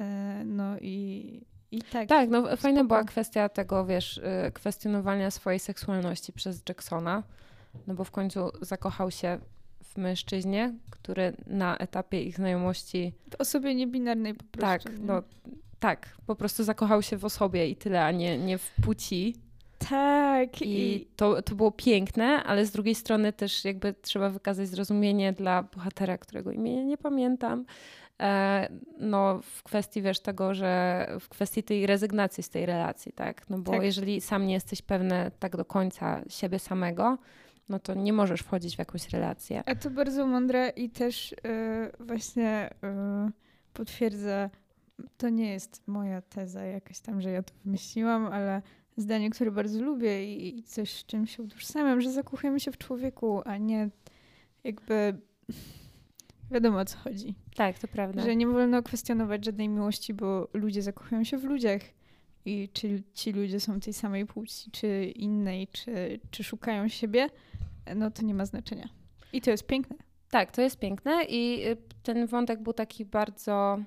[0.00, 2.08] E, no i, i tak.
[2.08, 4.18] Tak, no fajna była kwestia tego, wiesz,
[4.48, 7.22] y, kwestionowania swojej seksualności przez Jacksona,
[7.86, 9.38] no bo w końcu zakochał się
[9.84, 14.88] w mężczyźnie, który na etapie ich znajomości W osobie niebinarnej po prostu.
[14.88, 15.04] Tak, nie?
[15.04, 15.22] no
[15.80, 19.34] tak, po prostu zakochał się w osobie i tyle, a nie, nie w płci.
[19.88, 20.62] Tak.
[20.62, 25.62] I to, to było piękne, ale z drugiej strony też jakby trzeba wykazać zrozumienie dla
[25.62, 27.64] bohatera, którego imienia nie pamiętam.
[28.20, 33.50] E, no w kwestii, wiesz, tego, że w kwestii tej rezygnacji z tej relacji, tak?
[33.50, 33.82] No bo Tak.
[33.82, 37.18] jeżeli sam nie jesteś pewny tak do końca siebie samego,
[37.70, 39.62] no to nie możesz wchodzić w jakąś relację.
[39.66, 41.36] A to bardzo mądre i też y,
[42.00, 42.70] właśnie
[43.28, 43.32] y,
[43.72, 44.50] potwierdza,
[45.16, 48.62] to nie jest moja teza jakaś tam, że ja to wymyśliłam, ale
[48.96, 52.78] zdanie, które bardzo lubię i, i coś, z czym się utożsamiam, że zakochujemy się w
[52.78, 53.88] człowieku, a nie
[54.64, 55.18] jakby
[56.50, 57.34] wiadomo o co chodzi.
[57.56, 58.22] Tak, to prawda.
[58.22, 61.80] Że nie wolno kwestionować żadnej miłości, bo ludzie zakochują się w ludziach.
[62.44, 67.28] I czy ci ludzie są tej samej płci, czy innej, czy, czy szukają siebie,
[67.96, 68.88] no to nie ma znaczenia.
[69.32, 69.96] I to jest piękne.
[70.30, 73.78] Tak, to jest piękne i y, ten wątek był taki bardzo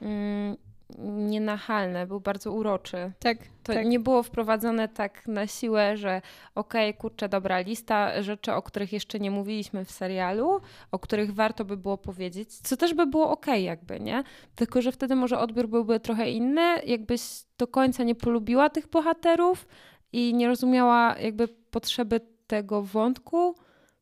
[0.00, 0.56] mm,
[0.98, 3.12] nienachalny, był bardzo uroczy.
[3.18, 3.86] Tak, To tak.
[3.86, 6.22] nie było wprowadzone tak na siłę, że
[6.54, 10.60] okej, kurczę, dobra, lista rzeczy, o których jeszcze nie mówiliśmy w serialu,
[10.92, 14.22] o których warto by było powiedzieć, co też by było okej jakby, nie?
[14.54, 17.22] Tylko, że wtedy może odbiór byłby trochę inny, jakbyś
[17.58, 19.66] do końca nie polubiła tych bohaterów
[20.12, 23.54] i nie rozumiała jakby potrzeby tego wątku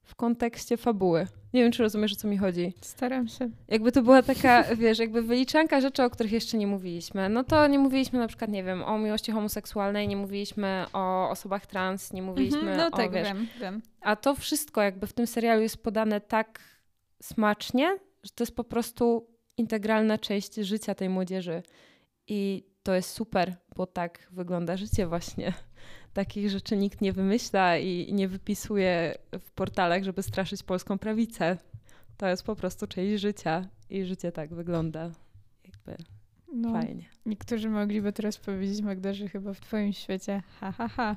[0.09, 1.27] w kontekście fabuły.
[1.53, 2.73] Nie wiem, czy rozumiesz, o co mi chodzi.
[2.81, 3.51] Staram się.
[3.69, 7.29] Jakby to była taka, wiesz, jakby wyliczanka rzeczy, o których jeszcze nie mówiliśmy.
[7.29, 11.67] No to nie mówiliśmy na przykład, nie wiem, o miłości homoseksualnej, nie mówiliśmy o osobach
[11.67, 13.83] trans, nie mówiliśmy Mhm, no o, tak, wiesz, wiem, wiem.
[14.01, 16.61] a to wszystko jakby w tym serialu jest podane tak
[17.23, 21.63] smacznie, że to jest po prostu integralna część życia tej młodzieży.
[22.27, 25.53] I to jest super, bo tak wygląda życie właśnie.
[26.13, 31.57] Takich rzeczy nikt nie wymyśla i nie wypisuje w portalach, żeby straszyć polską prawicę.
[32.17, 35.11] To jest po prostu część życia i życie tak wygląda.
[35.65, 36.05] Jakby
[36.53, 37.05] No, fajnie.
[37.27, 41.17] niektórzy mogliby teraz powiedzieć, Magda, że chyba w twoim świecie, ha, ha, ha,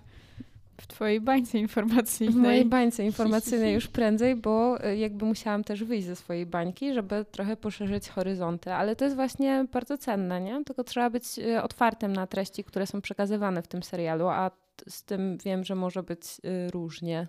[0.82, 2.36] w twojej bańce W informacyjnej.
[2.36, 7.26] mojej bańce informacyjnej już prędzej, bo y, jakby musiałam też wyjść ze swojej bańki, żeby
[7.32, 10.64] trochę poszerzyć horyzonty, ale to jest właśnie bardzo cenne, nie?
[10.64, 14.52] Tylko trzeba być y, otwartym na treści, które są przekazywane w tym serialu, a
[14.90, 16.22] z tym wiem, że może być
[16.68, 17.28] y, różnie.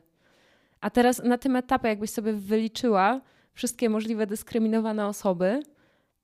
[0.80, 3.20] A teraz na tym etapie, jakbyś sobie wyliczyła
[3.54, 5.62] wszystkie możliwe dyskryminowane osoby,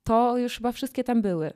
[0.04, 1.52] to już chyba wszystkie tam były.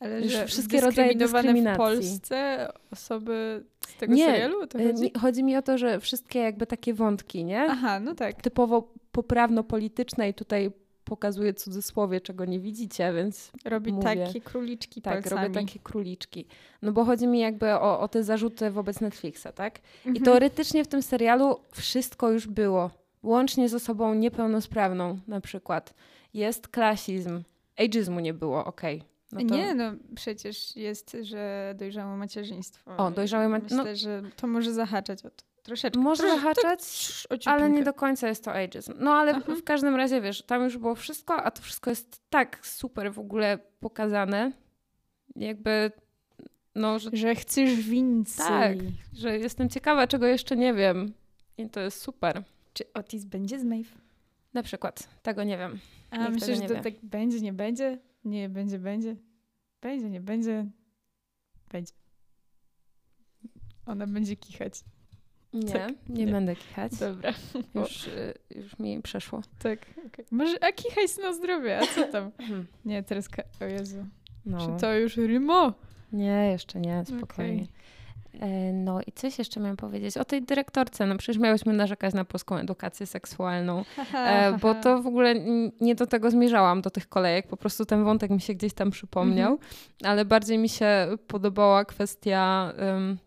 [0.00, 1.78] Ale Już że wszystkie rodzaje dyskryminowane w dyskryminacji.
[2.08, 4.66] Polsce osoby z tego Nie, serialu?
[4.66, 5.02] To Y, chodzi?
[5.02, 7.62] nie- Chodzi mi o to, że wszystkie jakby takie wątki, nie?
[7.70, 8.42] Aha, no tak.
[8.42, 10.70] typowo poprawno-polityczne i tutaj
[11.04, 14.04] pokazuję cudzysłowie, czego nie widzicie, więc Robi mówię.
[14.26, 15.42] takie króliczki tak, palcami.
[15.42, 16.46] robię takie króliczki.
[16.82, 19.78] No bo chodzi mi jakby o, o te zarzuty wobec Netflixa, tak?
[20.04, 20.24] I Mhm.
[20.24, 22.90] teoretycznie w tym serialu wszystko już było.
[23.22, 25.94] Łącznie z osobą niepełnosprawną na przykład.
[26.34, 27.42] Jest klasizm.
[27.78, 29.02] Ageizmu nie było, okej.
[29.32, 29.56] No to...
[29.56, 32.96] Nie, no przecież jest, że dojrzałe macierzyństwo.
[32.96, 35.44] O, dojrzałe ma- Myślę, no- że to może zahaczać o to.
[35.62, 36.00] Troszeczkę.
[36.00, 36.82] Może Trosze- zahaczać,
[37.28, 38.94] tak, ale nie do końca jest to ageism.
[38.98, 39.54] No ale w, Aha.
[39.56, 43.18] w każdym razie, wiesz, tam już było wszystko, a to wszystko jest tak super w
[43.18, 44.52] ogóle pokazane.
[45.36, 45.92] Jakby,
[46.74, 48.46] no, że, Że chcesz więcej.
[48.46, 48.76] Tak.
[49.12, 51.12] że jestem ciekawa, czego jeszcze nie wiem.
[51.58, 52.42] I to jest super.
[52.72, 53.88] Czy Otis będzie z Maeve?
[54.54, 55.78] Na przykład, tego nie wiem.
[56.10, 56.80] A Nikt myślisz, że to wie.
[56.80, 57.98] tak będzie, nie będzie?
[58.26, 59.16] Nie, będzie, będzie.
[59.82, 60.66] Będzie, nie będzie.
[61.72, 61.92] Będzie.
[63.86, 64.84] Ona będzie kichać.
[65.52, 66.32] Nie, Tak, nie, nie.
[66.32, 66.92] będę kichać.
[66.96, 67.32] Dobra.
[67.74, 69.40] Już, y, już mi przeszło.
[69.58, 70.24] Tak, okej.
[70.30, 72.30] Może, a kichaj na zdrowie, a co tam?
[72.84, 74.06] Nie, teraz, ka- o Jezu.
[74.46, 74.58] No.
[74.58, 75.74] Czy to już rymo?
[76.12, 77.62] Nie, jeszcze nie, spokojnie.
[77.62, 77.66] E,
[78.72, 81.06] No i coś jeszcze miałam powiedzieć o tej dyrektorce.
[81.06, 85.34] No przecież miałyśmy narzekać na polską edukację seksualną, e, bo to w ogóle
[85.80, 87.46] nie do tego zmierzałam, do tych kolejek.
[87.48, 89.70] Po prostu ten wątek mi się gdzieś tam przypomniał, Mhm.
[90.04, 93.18] ale bardziej mi się podobała kwestia em,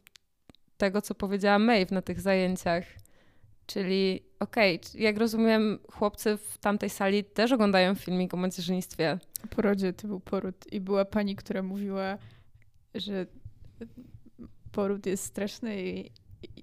[0.78, 2.84] tego, co powiedziała Maeve na tych zajęciach.
[3.67, 9.19] Czyli okej, c- jak rozumiem, chłopcy w tamtej sali też oglądają filmik o macierzyństwie.
[9.50, 12.17] porodzie to był poród i była pani, która mówiła,
[12.95, 13.26] że
[14.72, 16.12] poród jest straszny i,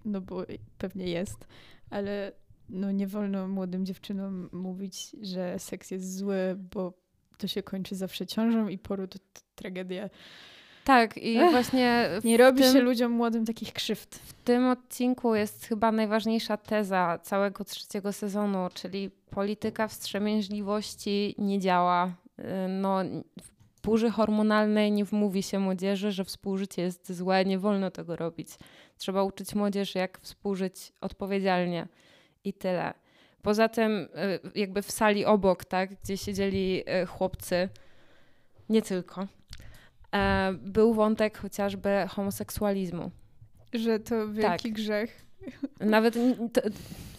[0.04, 0.44] no bo
[0.78, 1.46] pewnie jest,
[1.90, 2.32] ale
[2.68, 6.92] no nie wolno młodym dziewczynom mówić, że seks jest zły, bo
[7.38, 10.10] to się kończy zawsze ciążą i poród to tragedia.
[10.84, 14.14] Tak, i Ech, właśnie Nie robi tym- się ludziom młodym takich krzywd.
[14.14, 22.06] W tym odcinku jest chyba najważniejsza teza całego trzeciego sezonu, czyli polityka wstrzemięźliwości nie działa.
[22.38, 22.98] Y, No,
[23.86, 28.48] burzy hormonalnej nie wmówi się młodzieży, że współżycie jest złe, nie wolno tego robić.
[28.98, 31.88] Trzeba uczyć młodzież, jak współżyć odpowiedzialnie
[32.44, 32.94] i tyle.
[33.42, 33.92] Poza tym,
[34.54, 37.68] y, jakby w sali obok, tak, gdzie siedzieli y, chłopcy,
[38.68, 39.26] nie tylko,
[40.14, 43.10] e, był wątek chociażby homoseksualizmu.
[43.72, 44.72] Że to wielki Tak.
[44.72, 45.26] grzech.
[45.80, 46.14] Nawet
[46.52, 46.60] to,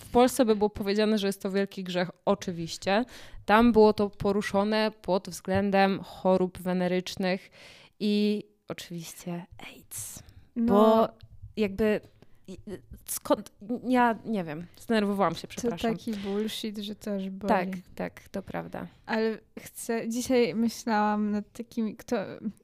[0.07, 3.05] w Polsce by było powiedziane, że jest to wielki grzech, oczywiście.
[3.45, 7.49] Tam było to poruszone pod względem chorób wenerycznych
[7.99, 10.23] i oczywiście AIDS.
[10.55, 11.09] No, Bo
[11.57, 12.01] jakby
[13.05, 13.51] skąd,
[13.87, 15.97] ja nie wiem, zdenerwowałam się, to przepraszam.
[15.97, 17.49] taki bullshit, że też boli.
[17.49, 18.87] tak, tak, to prawda.
[19.05, 22.15] Ale chcę, dzisiaj myślałam nad takimi, kto,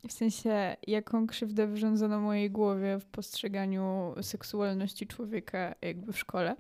[0.08, 6.56] w sensie, jaką krzywdę wyrządzono mojej głowie w postrzeganiu seksualności człowieka jakby w szkole.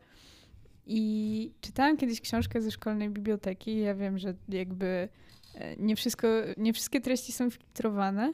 [0.86, 3.80] I czytałam kiedyś książkę ze szkolnej biblioteki.
[3.80, 5.10] Ja wiem, że jakby
[5.56, 8.34] e, nie wszystko, nie wszystkie treści są filtrowane,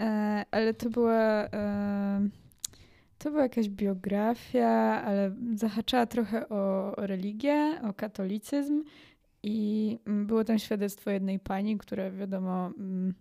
[0.00, 2.28] e, ale to była, e,
[3.18, 4.68] to była jakaś biografia,
[5.04, 8.84] ale zahaczała trochę o, o religię, o katolicyzm.
[9.42, 13.14] I mm, było tam świadectwo jednej pani, która wiadomo, mm,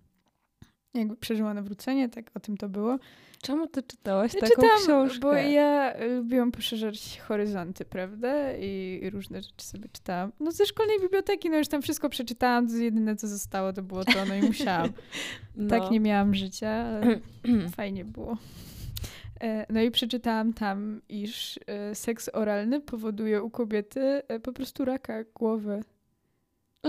[0.94, 3.00] jakby przeżyła nawrócenie, tak o tym to było.
[3.42, 5.20] Czemu ty czytałaś Ja taką czytam, książkę?
[5.20, 8.58] bo ja lubiłam poszerzać horyzonty, prawda?
[8.58, 10.32] I różne rzeczy sobie czytałam.
[10.40, 14.06] No ze szkolnej biblioteki, no już tam wszystko przeczytałam, to jedyne co zostało to było
[14.06, 14.90] to, no i musiałam.
[15.56, 15.70] no.
[15.70, 17.20] Tak nie miałam życia, ale
[17.78, 18.38] fajnie było.
[19.42, 24.86] E, No i przeczytałam tam, iż e, seks oralny powoduje u kobiety e, po prostu
[24.86, 25.82] raka głowy.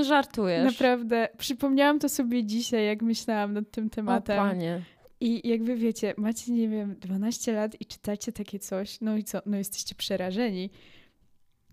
[0.02, 0.64] Żartujesz.
[0.64, 4.36] Naprawdę, przypomniałam to sobie dzisiaj, jak myślałam nad tym O tematem.
[4.36, 4.82] panie.
[5.20, 9.38] I jakby wiecie, macie, nie wiem, 12 lat i czytacie takie coś, no i co?
[9.46, 10.70] No jesteście przerażeni.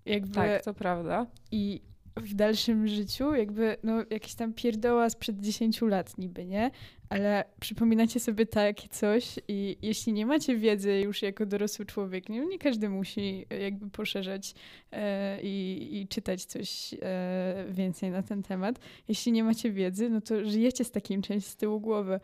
[0.05, 1.25] Jakby Tak, to prawda.
[1.51, 1.81] i
[2.17, 6.71] w dalszym życiu, jakby, no jakieś tam pierdoła sprzed 10 lat niby, nie?
[7.09, 12.45] Ale przypominacie sobie takie coś i jeśli nie macie wiedzy już jako dorosły człowiek, nie,
[12.45, 14.55] nie każdy musi e, jakby poszerzać
[14.91, 18.79] e, i, i czytać coś e, więcej na ten temat.
[19.07, 22.19] Jeśli nie macie wiedzy, no to żyjecie z takim czymś z tyłu głowy.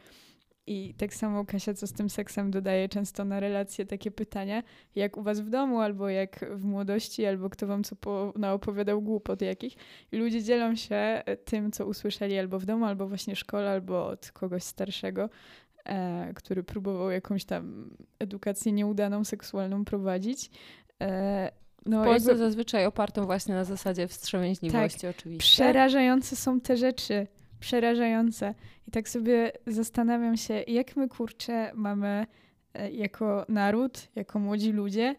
[0.68, 4.64] I tak samo Kasia, co z tym seksem dodaje często na relacje takie pytania,
[4.96, 9.02] jak u was w domu, albo jak w młodości, albo kto wam co po, naopowiadał
[9.02, 9.74] głupot jakich.
[10.12, 13.70] I ludzie dzielą się e, tym, co usłyszeli albo w domu, albo właśnie w szkole,
[13.70, 15.30] albo od kogoś starszego,
[15.86, 20.50] e, który próbował jakąś tam edukację nieudaną, seksualną prowadzić.
[21.02, 21.52] E,
[21.86, 25.64] no, W Polsce jakby zazwyczaj opartą właśnie na zasadzie wstrzemięźliwości Tak, oczywiście.
[25.64, 27.28] przerażające są te rzeczy.
[27.60, 28.56] Przerażające.
[28.88, 32.26] I tak sobie zastanawiam się, jak my kurczę mamy
[32.74, 35.15] e, jako naród, jako młodzi ludzie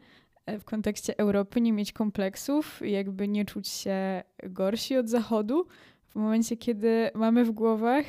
[0.47, 5.67] e, w kontekście Europy nie mieć kompleksów i jakby nie czuć się gorsi od zachodu
[6.07, 8.05] w momencie, kiedy mamy w głowach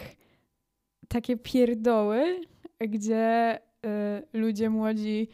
[1.08, 2.42] takie pierdoły,
[2.80, 5.28] gdzie e, ludzie młodzi,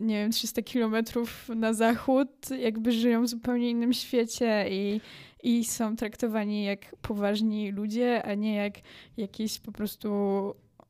[0.00, 5.00] nie wiem, 300 kilometrów na zachód, jakby żyją w zupełnie innym świecie i,
[5.42, 8.74] i są traktowani jak poważni ludzie, a nie jak
[9.16, 10.10] jakieś po prostu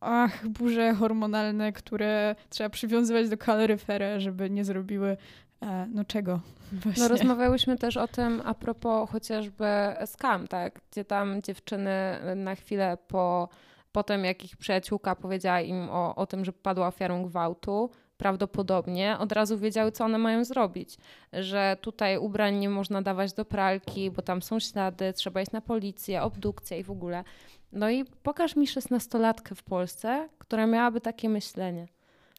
[0.00, 5.16] ach, burze hormonalne, które trzeba przywiązywać do kaloryfera, żeby nie zrobiły
[5.62, 6.40] e, no czego
[6.72, 7.02] właśnie.
[7.02, 9.66] No rozmawiałyśmy też o tym a propos chociażby
[10.06, 10.80] skam, tak?
[10.90, 11.92] Gdzie tam dziewczyny
[12.36, 13.48] na chwilę po,
[13.92, 19.16] po tym, jak ich przyjaciółka powiedziała im o, o tym, że padła ofiarą gwałtu, prawdopodobnie
[19.18, 20.96] od razu wiedziały, co one mają zrobić.
[21.32, 25.60] Że tutaj ubrań nie można dawać do pralki, bo tam są ślady, trzeba iść na
[25.60, 27.24] policję, obdukcję i w ogóle.
[27.72, 31.88] No i pokaż mi szesnastolatkę w Polsce, która miałaby takie myślenie,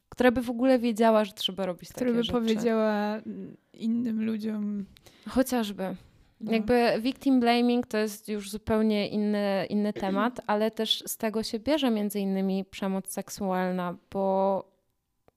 [0.08, 2.32] która by w ogóle wiedziała, że trzeba robić Która takie by rzeczy.
[2.32, 3.20] powiedziała
[3.72, 4.84] innym ludziom.
[5.28, 5.96] Chociażby.
[6.40, 6.52] No.
[6.52, 11.58] Jakby victim blaming to jest już zupełnie inny, inny temat, ale też z tego się
[11.58, 14.64] bierze między innymi przemoc seksualna, bo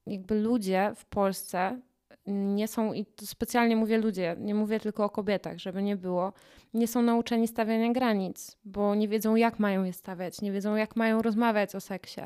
[0.09, 1.79] jakby ludzie w Polsce
[2.27, 6.33] nie są, i specjalnie mówię ludzie, nie mówię tylko o kobietach, żeby nie było,
[6.73, 10.95] nie są nauczeni stawiania granic, bo nie wiedzą jak mają je stawiać, nie wiedzą jak
[10.95, 12.21] mają rozmawiać o seksie.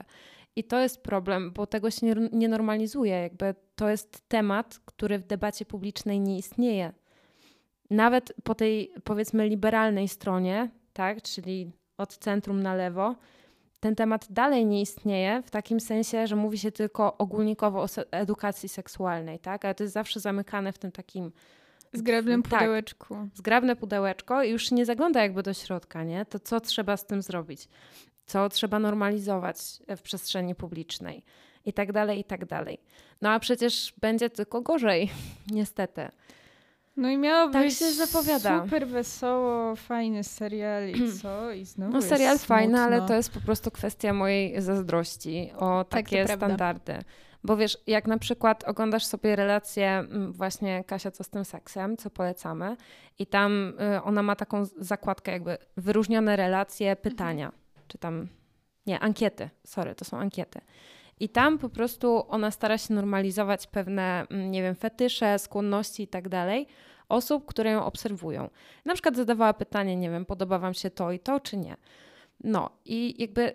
[0.55, 3.21] I to jest problem, bo tego się nie, nie normalizuje.
[3.21, 6.93] Jakby to jest temat, który w debacie publicznej nie istnieje
[7.93, 13.15] nawet po tej powiedzmy liberalnej stronie, tak, czyli od centrum na lewo,
[13.83, 18.69] ten temat dalej nie istnieje w takim sensie, że mówi się tylko ogólnikowo o edukacji
[18.69, 19.65] seksualnej, tak?
[19.65, 21.31] Ale to jest zawsze zamykane w tym takim
[21.93, 23.15] zgrabnym tak, pudełeczku.
[23.15, 26.25] Tak, zgrabne pudełeczko i już nie zagląda jakby do środka, nie?
[26.25, 27.69] To co trzeba z tym zrobić?
[28.25, 29.57] Co trzeba normalizować
[29.97, 31.23] w przestrzeni publicznej?
[31.65, 32.77] I tak dalej, i tak dalej.
[33.21, 35.09] No a przecież będzie tylko gorzej,
[35.51, 36.09] niestety.
[36.97, 38.63] No i miało tak być się zapowiada.
[38.63, 41.51] super wesoło, fajny serial i co?
[41.51, 45.89] I znowu No serial fajny, ale to jest po prostu kwestia mojej zazdrości o Tak,
[46.03, 46.47] takie prawda.
[46.47, 46.99] standardy.
[47.43, 51.97] Bo wiesz, jak na przykład oglądasz sobie relację mm, właśnie Kasia co z tym seksem,
[51.97, 52.77] co polecamy
[53.19, 57.51] i tam y, ona ma taką zakładkę jakby wyróżnione relacje, pytania,
[57.87, 58.27] czy tam,
[58.85, 60.61] nie, ankiety, sorry, to są ankiety.
[61.19, 66.07] I tam po prostu ona stara się normalizować pewne, mm, nie wiem, fetysze, skłonności i
[66.07, 66.67] tak dalej
[67.09, 68.49] osób, które ją obserwują.
[68.85, 71.75] Na przykład zadawała pytanie, nie wiem, podoba wam się to i to, czy nie.
[72.43, 73.53] No i jakby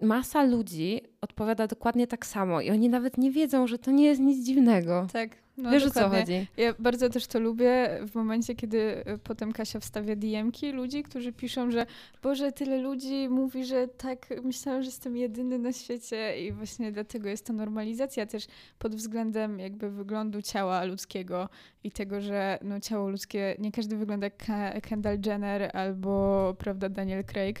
[0.00, 4.20] masa ludzi odpowiada dokładnie tak samo i oni nawet nie wiedzą, że to nie jest
[4.20, 5.06] nic dziwnego.
[5.12, 5.45] Tak.
[5.58, 6.18] No, Wiesz dokładnie.
[6.18, 6.46] o co chodzi?
[6.56, 11.32] Ja bardzo też to lubię w momencie, kiedy y, potem Kasia wstawia DM-ki ludzi, którzy
[11.32, 11.86] piszą, że
[12.22, 17.28] Boże, tyle ludzi mówi, że tak, myślałam, że jestem jedyny na świecie i właśnie dlatego
[17.28, 18.46] jest to normalizacja też
[18.78, 21.48] pod względem jakby wyglądu ciała ludzkiego
[21.84, 27.24] i tego, że no, ciało ludzkie, nie każdy wygląda jak Kendall Jenner albo, prawda, Daniel
[27.24, 27.60] Craig.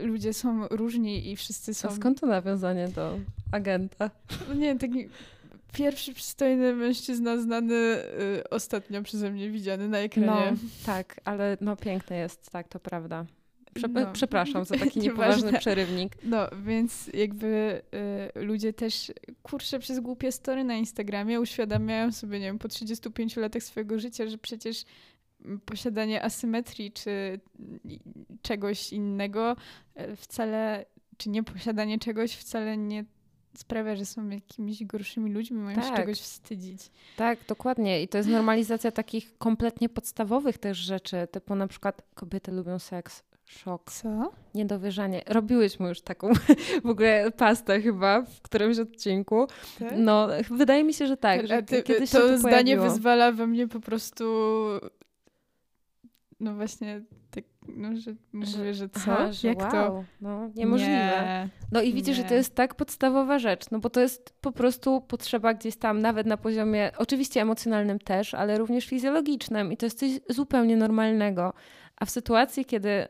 [0.00, 1.88] Ludzie są różni i wszyscy są...
[1.88, 3.18] A skąd to nawiązanie do
[3.52, 4.10] agenta?
[4.48, 5.08] No nie, taki
[5.74, 10.50] pierwszy przystojny mężczyzna znany y, ostatnio przeze mnie widziany na ekranie.
[10.50, 13.26] No, tak, ale no piękny jest, tak, to prawda.
[13.74, 14.12] Prze No.
[14.12, 16.16] Przepraszam za taki niepoważny przerywnik.
[16.22, 17.82] No, więc jakby
[18.36, 23.36] y, ludzie też, kurczę, przez głupie story na Instagramie uświadamiają sobie, nie wiem, po 35
[23.36, 24.84] latach swojego życia, że przecież
[25.44, 27.40] mm, posiadanie asymetrii czy y,
[28.42, 29.56] czegoś innego
[30.00, 30.84] y, wcale,
[31.16, 33.04] czy nieposiadanie czegoś wcale nie
[33.58, 35.96] sprawia, że są jakimiś gorszymi ludźmi, mają się Tak.
[35.96, 36.90] czegoś wstydzić.
[37.16, 38.02] Tak, dokładnie.
[38.02, 43.22] I to jest normalizacja takich kompletnie podstawowych też rzeczy, typu na przykład kobiety lubią seks.
[43.46, 43.90] Szok.
[43.90, 44.32] Co?
[44.54, 45.22] Niedowierzanie.
[45.26, 46.30] Robiłyśmy już taką
[46.84, 49.46] w ogóle pastę chyba w którymś odcinku.
[49.78, 49.92] Tak?
[49.96, 51.44] No, wydaje mi się, że tak.
[51.44, 52.84] A Że ty, kiedyś to się to zdanie pojawiło.
[52.90, 54.24] wyzwala we mnie po prostu
[56.40, 59.12] no właśnie tak, no, że mówię, że co?
[59.12, 60.04] Aha, że Jak wow, to?
[60.20, 60.92] No, niemożliwe.
[60.92, 61.48] Nie.
[61.72, 62.36] No i widzisz, że to Nie.
[62.36, 66.36] jest tak podstawowa rzecz, no bo to jest po prostu potrzeba gdzieś tam, nawet na
[66.36, 71.52] poziomie, oczywiście emocjonalnym też, ale również fizjologicznym i to jest coś zupełnie normalnego.
[71.96, 73.08] A w sytuacji, kiedy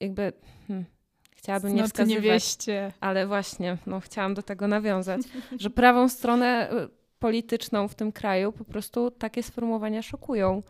[0.00, 0.32] jakby
[0.68, 0.84] hmm,
[1.30, 2.92] chciałabym nie Cnoty wskazywać, niewieście.
[3.00, 5.20] ale właśnie, no chciałam do tego nawiązać,
[5.60, 10.62] że prawą stronę y, polityczną w tym kraju po prostu takie sformułowania szokują.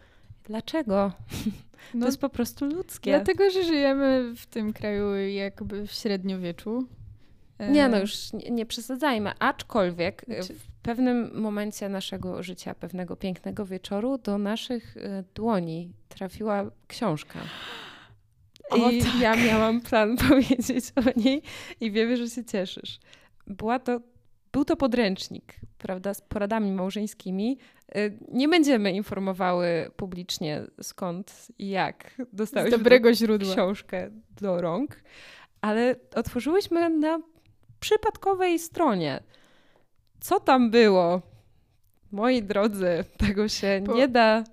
[0.47, 1.13] Dlaczego?
[1.95, 3.11] No, To jest po prostu ludzkie.
[3.11, 6.87] dlatego, że żyjemy w tym kraju jakby w średniowieczu.
[7.59, 9.33] E, Nie, no już nie, nie przesadzajmy.
[9.39, 15.01] Aczkolwiek y, Znaczy- w pewnym momencie naszego życia, pewnego pięknego wieczoru, do naszych y,
[15.35, 17.39] dłoni trafiła książka.
[18.71, 19.21] O, I tak.
[19.21, 21.43] ja miałam plan powiedzieć o niej
[21.81, 22.99] i wiem, że się cieszysz.
[23.47, 24.01] Była to,
[24.57, 27.59] był to podręcznik, prawda, z poradami małżeńskimi.
[27.97, 33.53] Y, Nie będziemy informowały publicznie skąd i jak Z dostałyśmy dobrego źródła.
[33.53, 34.97] książkę do rąk,
[35.61, 37.19] ale otworzyłyśmy na
[37.81, 39.21] przypadkowej stronie.
[40.21, 41.23] Co tam było?
[42.13, 44.45] Moi drodzy, tego się Po- nie da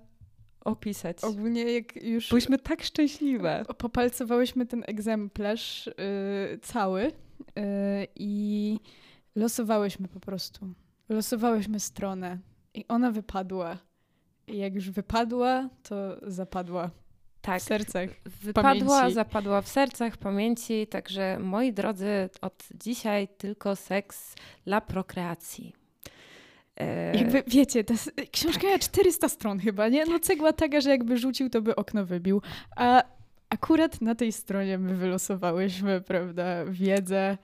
[0.65, 1.17] opisać.
[1.23, 3.65] Ogólnie jak już Byłyśmy tak szczęśliwe.
[3.77, 5.93] popalcowałyśmy ten egzemplarz y,
[6.61, 7.11] cały y,
[8.15, 8.79] i
[9.35, 10.73] losowałyśmy po prostu.
[11.09, 12.37] Losowałyśmy stronę
[12.73, 13.77] i ona wypadła.
[14.47, 15.95] I jak już wypadła, to
[16.31, 16.89] zapadła
[17.41, 18.09] Tak, w sercach.
[18.25, 19.15] wypadła, pamięci.
[19.15, 25.73] zapadła w sercach, pamięci, także moi drodzy, od dzisiaj tylko seks dla prokreacji.
[26.79, 27.93] E, Jakby, wiecie, ta
[28.31, 30.05] książka miała 400 stron chyba, nie?
[30.05, 32.41] No cegła taka, że jakby rzucił, to by okno wybił.
[32.75, 33.03] A,
[33.49, 37.37] akurat na tej stronie my wylosowałyśmy, prawda, wiedzę,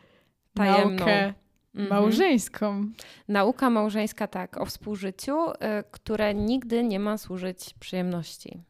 [0.54, 0.96] Tajemną.
[0.96, 1.34] naukę.
[1.74, 2.86] Małżeńską.
[3.28, 5.56] Nauka małżeńska, tak, o współżyciu, y,
[5.92, 8.62] które nigdy nie ma służyć przyjemności.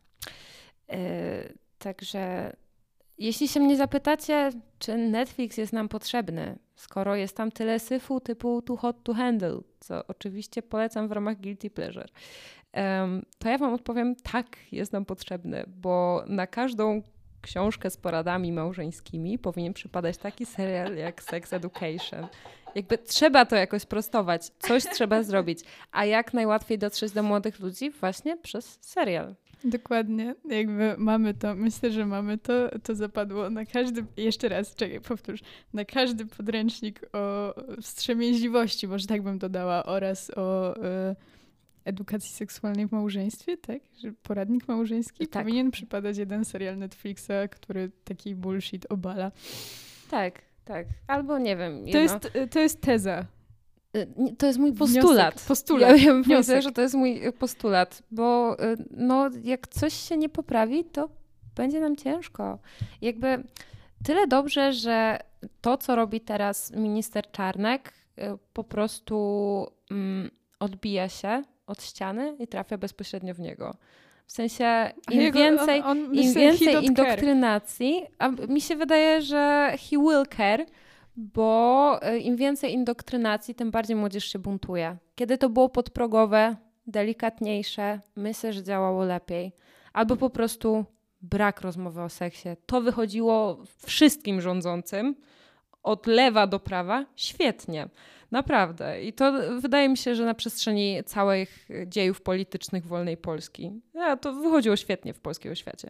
[0.93, 2.55] Y, Także
[3.17, 8.61] jeśli się mnie zapytacie, czy Netflix jest nam potrzebny, skoro jest tam tyle syfu typu
[8.61, 12.07] Too Hot to Handle, co oczywiście polecam w ramach Guilty Pleasure,
[13.37, 17.01] to ja Wam odpowiem, tak, jest nam potrzebny, bo na każdą
[17.41, 22.27] książkę z poradami małżeńskimi powinien przypadać taki serial jak Sex Education.
[22.75, 25.59] Jakby trzeba to jakoś prostować, coś trzeba zrobić.
[25.91, 27.91] A jak najłatwiej dotrzeć do młodych ludzi?
[27.91, 29.35] Właśnie przez serial.
[29.63, 32.53] Dokładnie, jakby mamy to, myślę, że mamy to,
[32.83, 35.39] to zapadło na każdy, jeszcze raz, czekaj, powtórz,
[35.73, 41.15] na każdy podręcznik o wstrzemięźliwości, może tak bym dodała, oraz o e,
[41.85, 43.81] edukacji seksualnej w małżeństwie, tak?
[44.03, 45.43] Że poradnik małżeński Tak.
[45.43, 49.31] powinien przypadać jeden serial Netflixa, który taki bullshit obala.
[50.09, 50.41] Tak,
[50.73, 50.87] tak.
[51.07, 51.85] Albo nie wiem.
[51.91, 52.15] To jest,
[52.51, 53.25] to jest teza.
[53.97, 54.07] Y,
[54.37, 55.45] To jest mój Wniosek, postulat.
[55.47, 56.25] postulat, Ja, ja wniosek.
[56.27, 60.85] powiedziała, że to jest mój y, postulat, bo y, no, jak coś się nie poprawi,
[60.85, 61.09] to
[61.55, 62.59] będzie nam ciężko.
[63.01, 63.43] Jakby
[64.03, 65.19] tyle dobrze, że
[65.61, 68.21] to, co robi teraz minister Czarnek, y,
[68.53, 73.75] po prostu mm, odbija się od ściany i trafia bezpośrednio w niego.
[74.29, 76.83] W sensie im jego- więcej, on, on, im więcej don't care.
[76.83, 80.65] indoktrynacji, a mi się wydaje, że he will care,
[81.17, 84.97] bo y, im więcej indoktrynacji, tym bardziej młodzież się buntuje.
[85.15, 86.55] Kiedy to było podprogowe,
[86.87, 89.51] delikatniejsze, myślę, że działało lepiej.
[89.93, 90.85] Albo po prostu
[91.21, 92.49] brak rozmowy o seksie.
[92.65, 95.15] To wychodziło wszystkim rządzącym,
[95.83, 97.89] od lewa do prawa, świetnie.
[98.31, 99.03] Naprawdę.
[99.03, 103.71] I to wydaje mi się, że na przestrzeni całych dziejów politycznych wolnej Polski.
[103.99, 105.89] A, to wychodziło świetnie w polskiego świecie.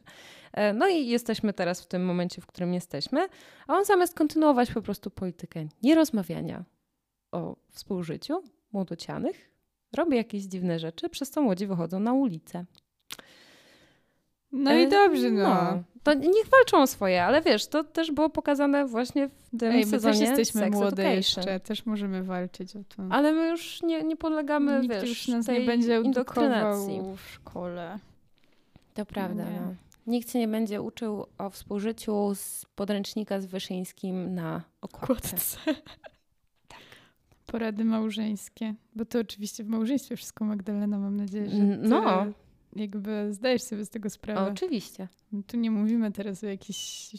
[0.53, 3.27] E, No i jesteśmy teraz w tym momencie, w którym jesteśmy,
[3.67, 6.63] a on zamiast kontynuować po prostu politykę nierozmawiania
[7.31, 9.49] o współżyciu młodocianych,
[9.97, 12.65] robi jakieś dziwne rzeczy, przez co młodzi wychodzą na ulicę.
[14.51, 15.83] No E, i dobrze, no.
[16.03, 19.79] To niech walczą o swoje, ale wiesz, to też było pokazane właśnie w tym Ej,
[19.79, 21.15] my sezonie też jesteśmy Sex młode Education.
[21.15, 23.03] jeszcze, też możemy walczyć o to.
[23.09, 27.01] Ale my już nie, nie podlegamy, Nikt wiesz, już nas tej nie będzie indoktrynacji.
[27.15, 27.99] w szkole.
[28.93, 29.43] To prawda.
[29.43, 29.59] nie.
[29.61, 29.75] No.
[30.07, 35.29] Nikt się nie będzie uczył o współżyciu z podręcznika z Wyszyńskim na okładce.
[35.29, 35.57] Kłodce.
[37.45, 38.73] Porady małżeńskie.
[38.95, 42.25] Bo to oczywiście w małżeństwie wszystko, Magdalena, mam nadzieję, że ty No.
[42.75, 44.51] Jakby zdajesz sobie z tego sprawę.
[44.51, 45.07] Oczywiście.
[45.47, 47.09] Tu nie mówimy teraz o jakichś...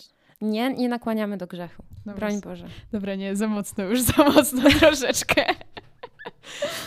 [0.41, 1.83] Nie, nie nakłaniamy do grzechu.
[2.07, 2.41] No Broń.
[2.41, 2.69] Boże.
[2.93, 5.45] Dobra, nie, za mocno już, za mocno troszeczkę.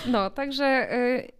[0.08, 1.32] No, także y,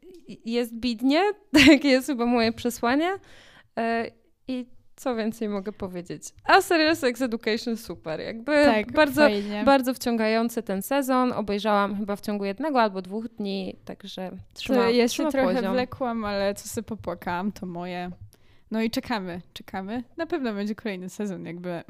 [0.46, 1.22] jest bidnie.
[1.68, 3.14] Takie jest chyba moje przesłanie.
[3.14, 4.12] Y,
[4.48, 4.66] I
[5.04, 6.24] co więcej mogę powiedzieć?
[6.44, 8.20] A serial Sex Education super.
[8.20, 9.64] Jakby tak, bardzo, fajnie.
[9.66, 11.32] bardzo wciągający ten sezon.
[11.32, 15.74] Obejrzałam chyba w ciągu jednego albo dwóch dni, także trzyma, to ja się trochę poziom.
[15.74, 18.12] wlekłam, ale co sobie popłakałam, to moje.
[18.72, 20.04] No i czekamy, czekamy.
[20.18, 21.84] Na pewno będzie kolejny sezon, jakby.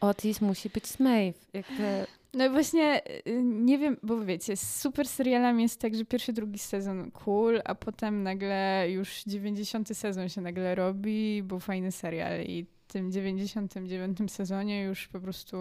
[0.00, 1.34] Otis musi być Smave.
[1.52, 6.32] Jakby No właśnie, y, nie wiem, bo wiecie, z super serialami jest tak, że pierwszy,
[6.32, 12.42] drugi sezon cool, a potem nagle już 90 sezon się nagle robi, był fajny serial
[12.42, 15.56] i w tym 99 sezonie już po prostu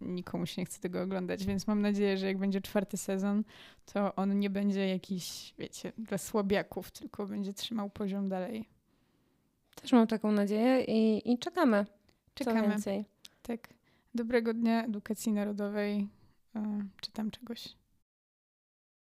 [0.00, 3.44] nikomu się nie chce tego oglądać, więc mam nadzieję, że jak będzie czwarty sezon,
[3.92, 8.64] to on nie będzie jakiś, wiecie, dla słabiaków, tylko będzie trzymał poziom dalej.
[9.74, 11.86] też mam taką nadzieję i, i czekamy.
[12.34, 12.68] Co Czekamy.
[12.68, 13.04] więcej.
[13.42, 13.68] Tak.
[14.14, 16.08] Dobrego dnia edukacji narodowej.
[16.56, 16.60] y,
[17.00, 17.76] Czy tam czegoś.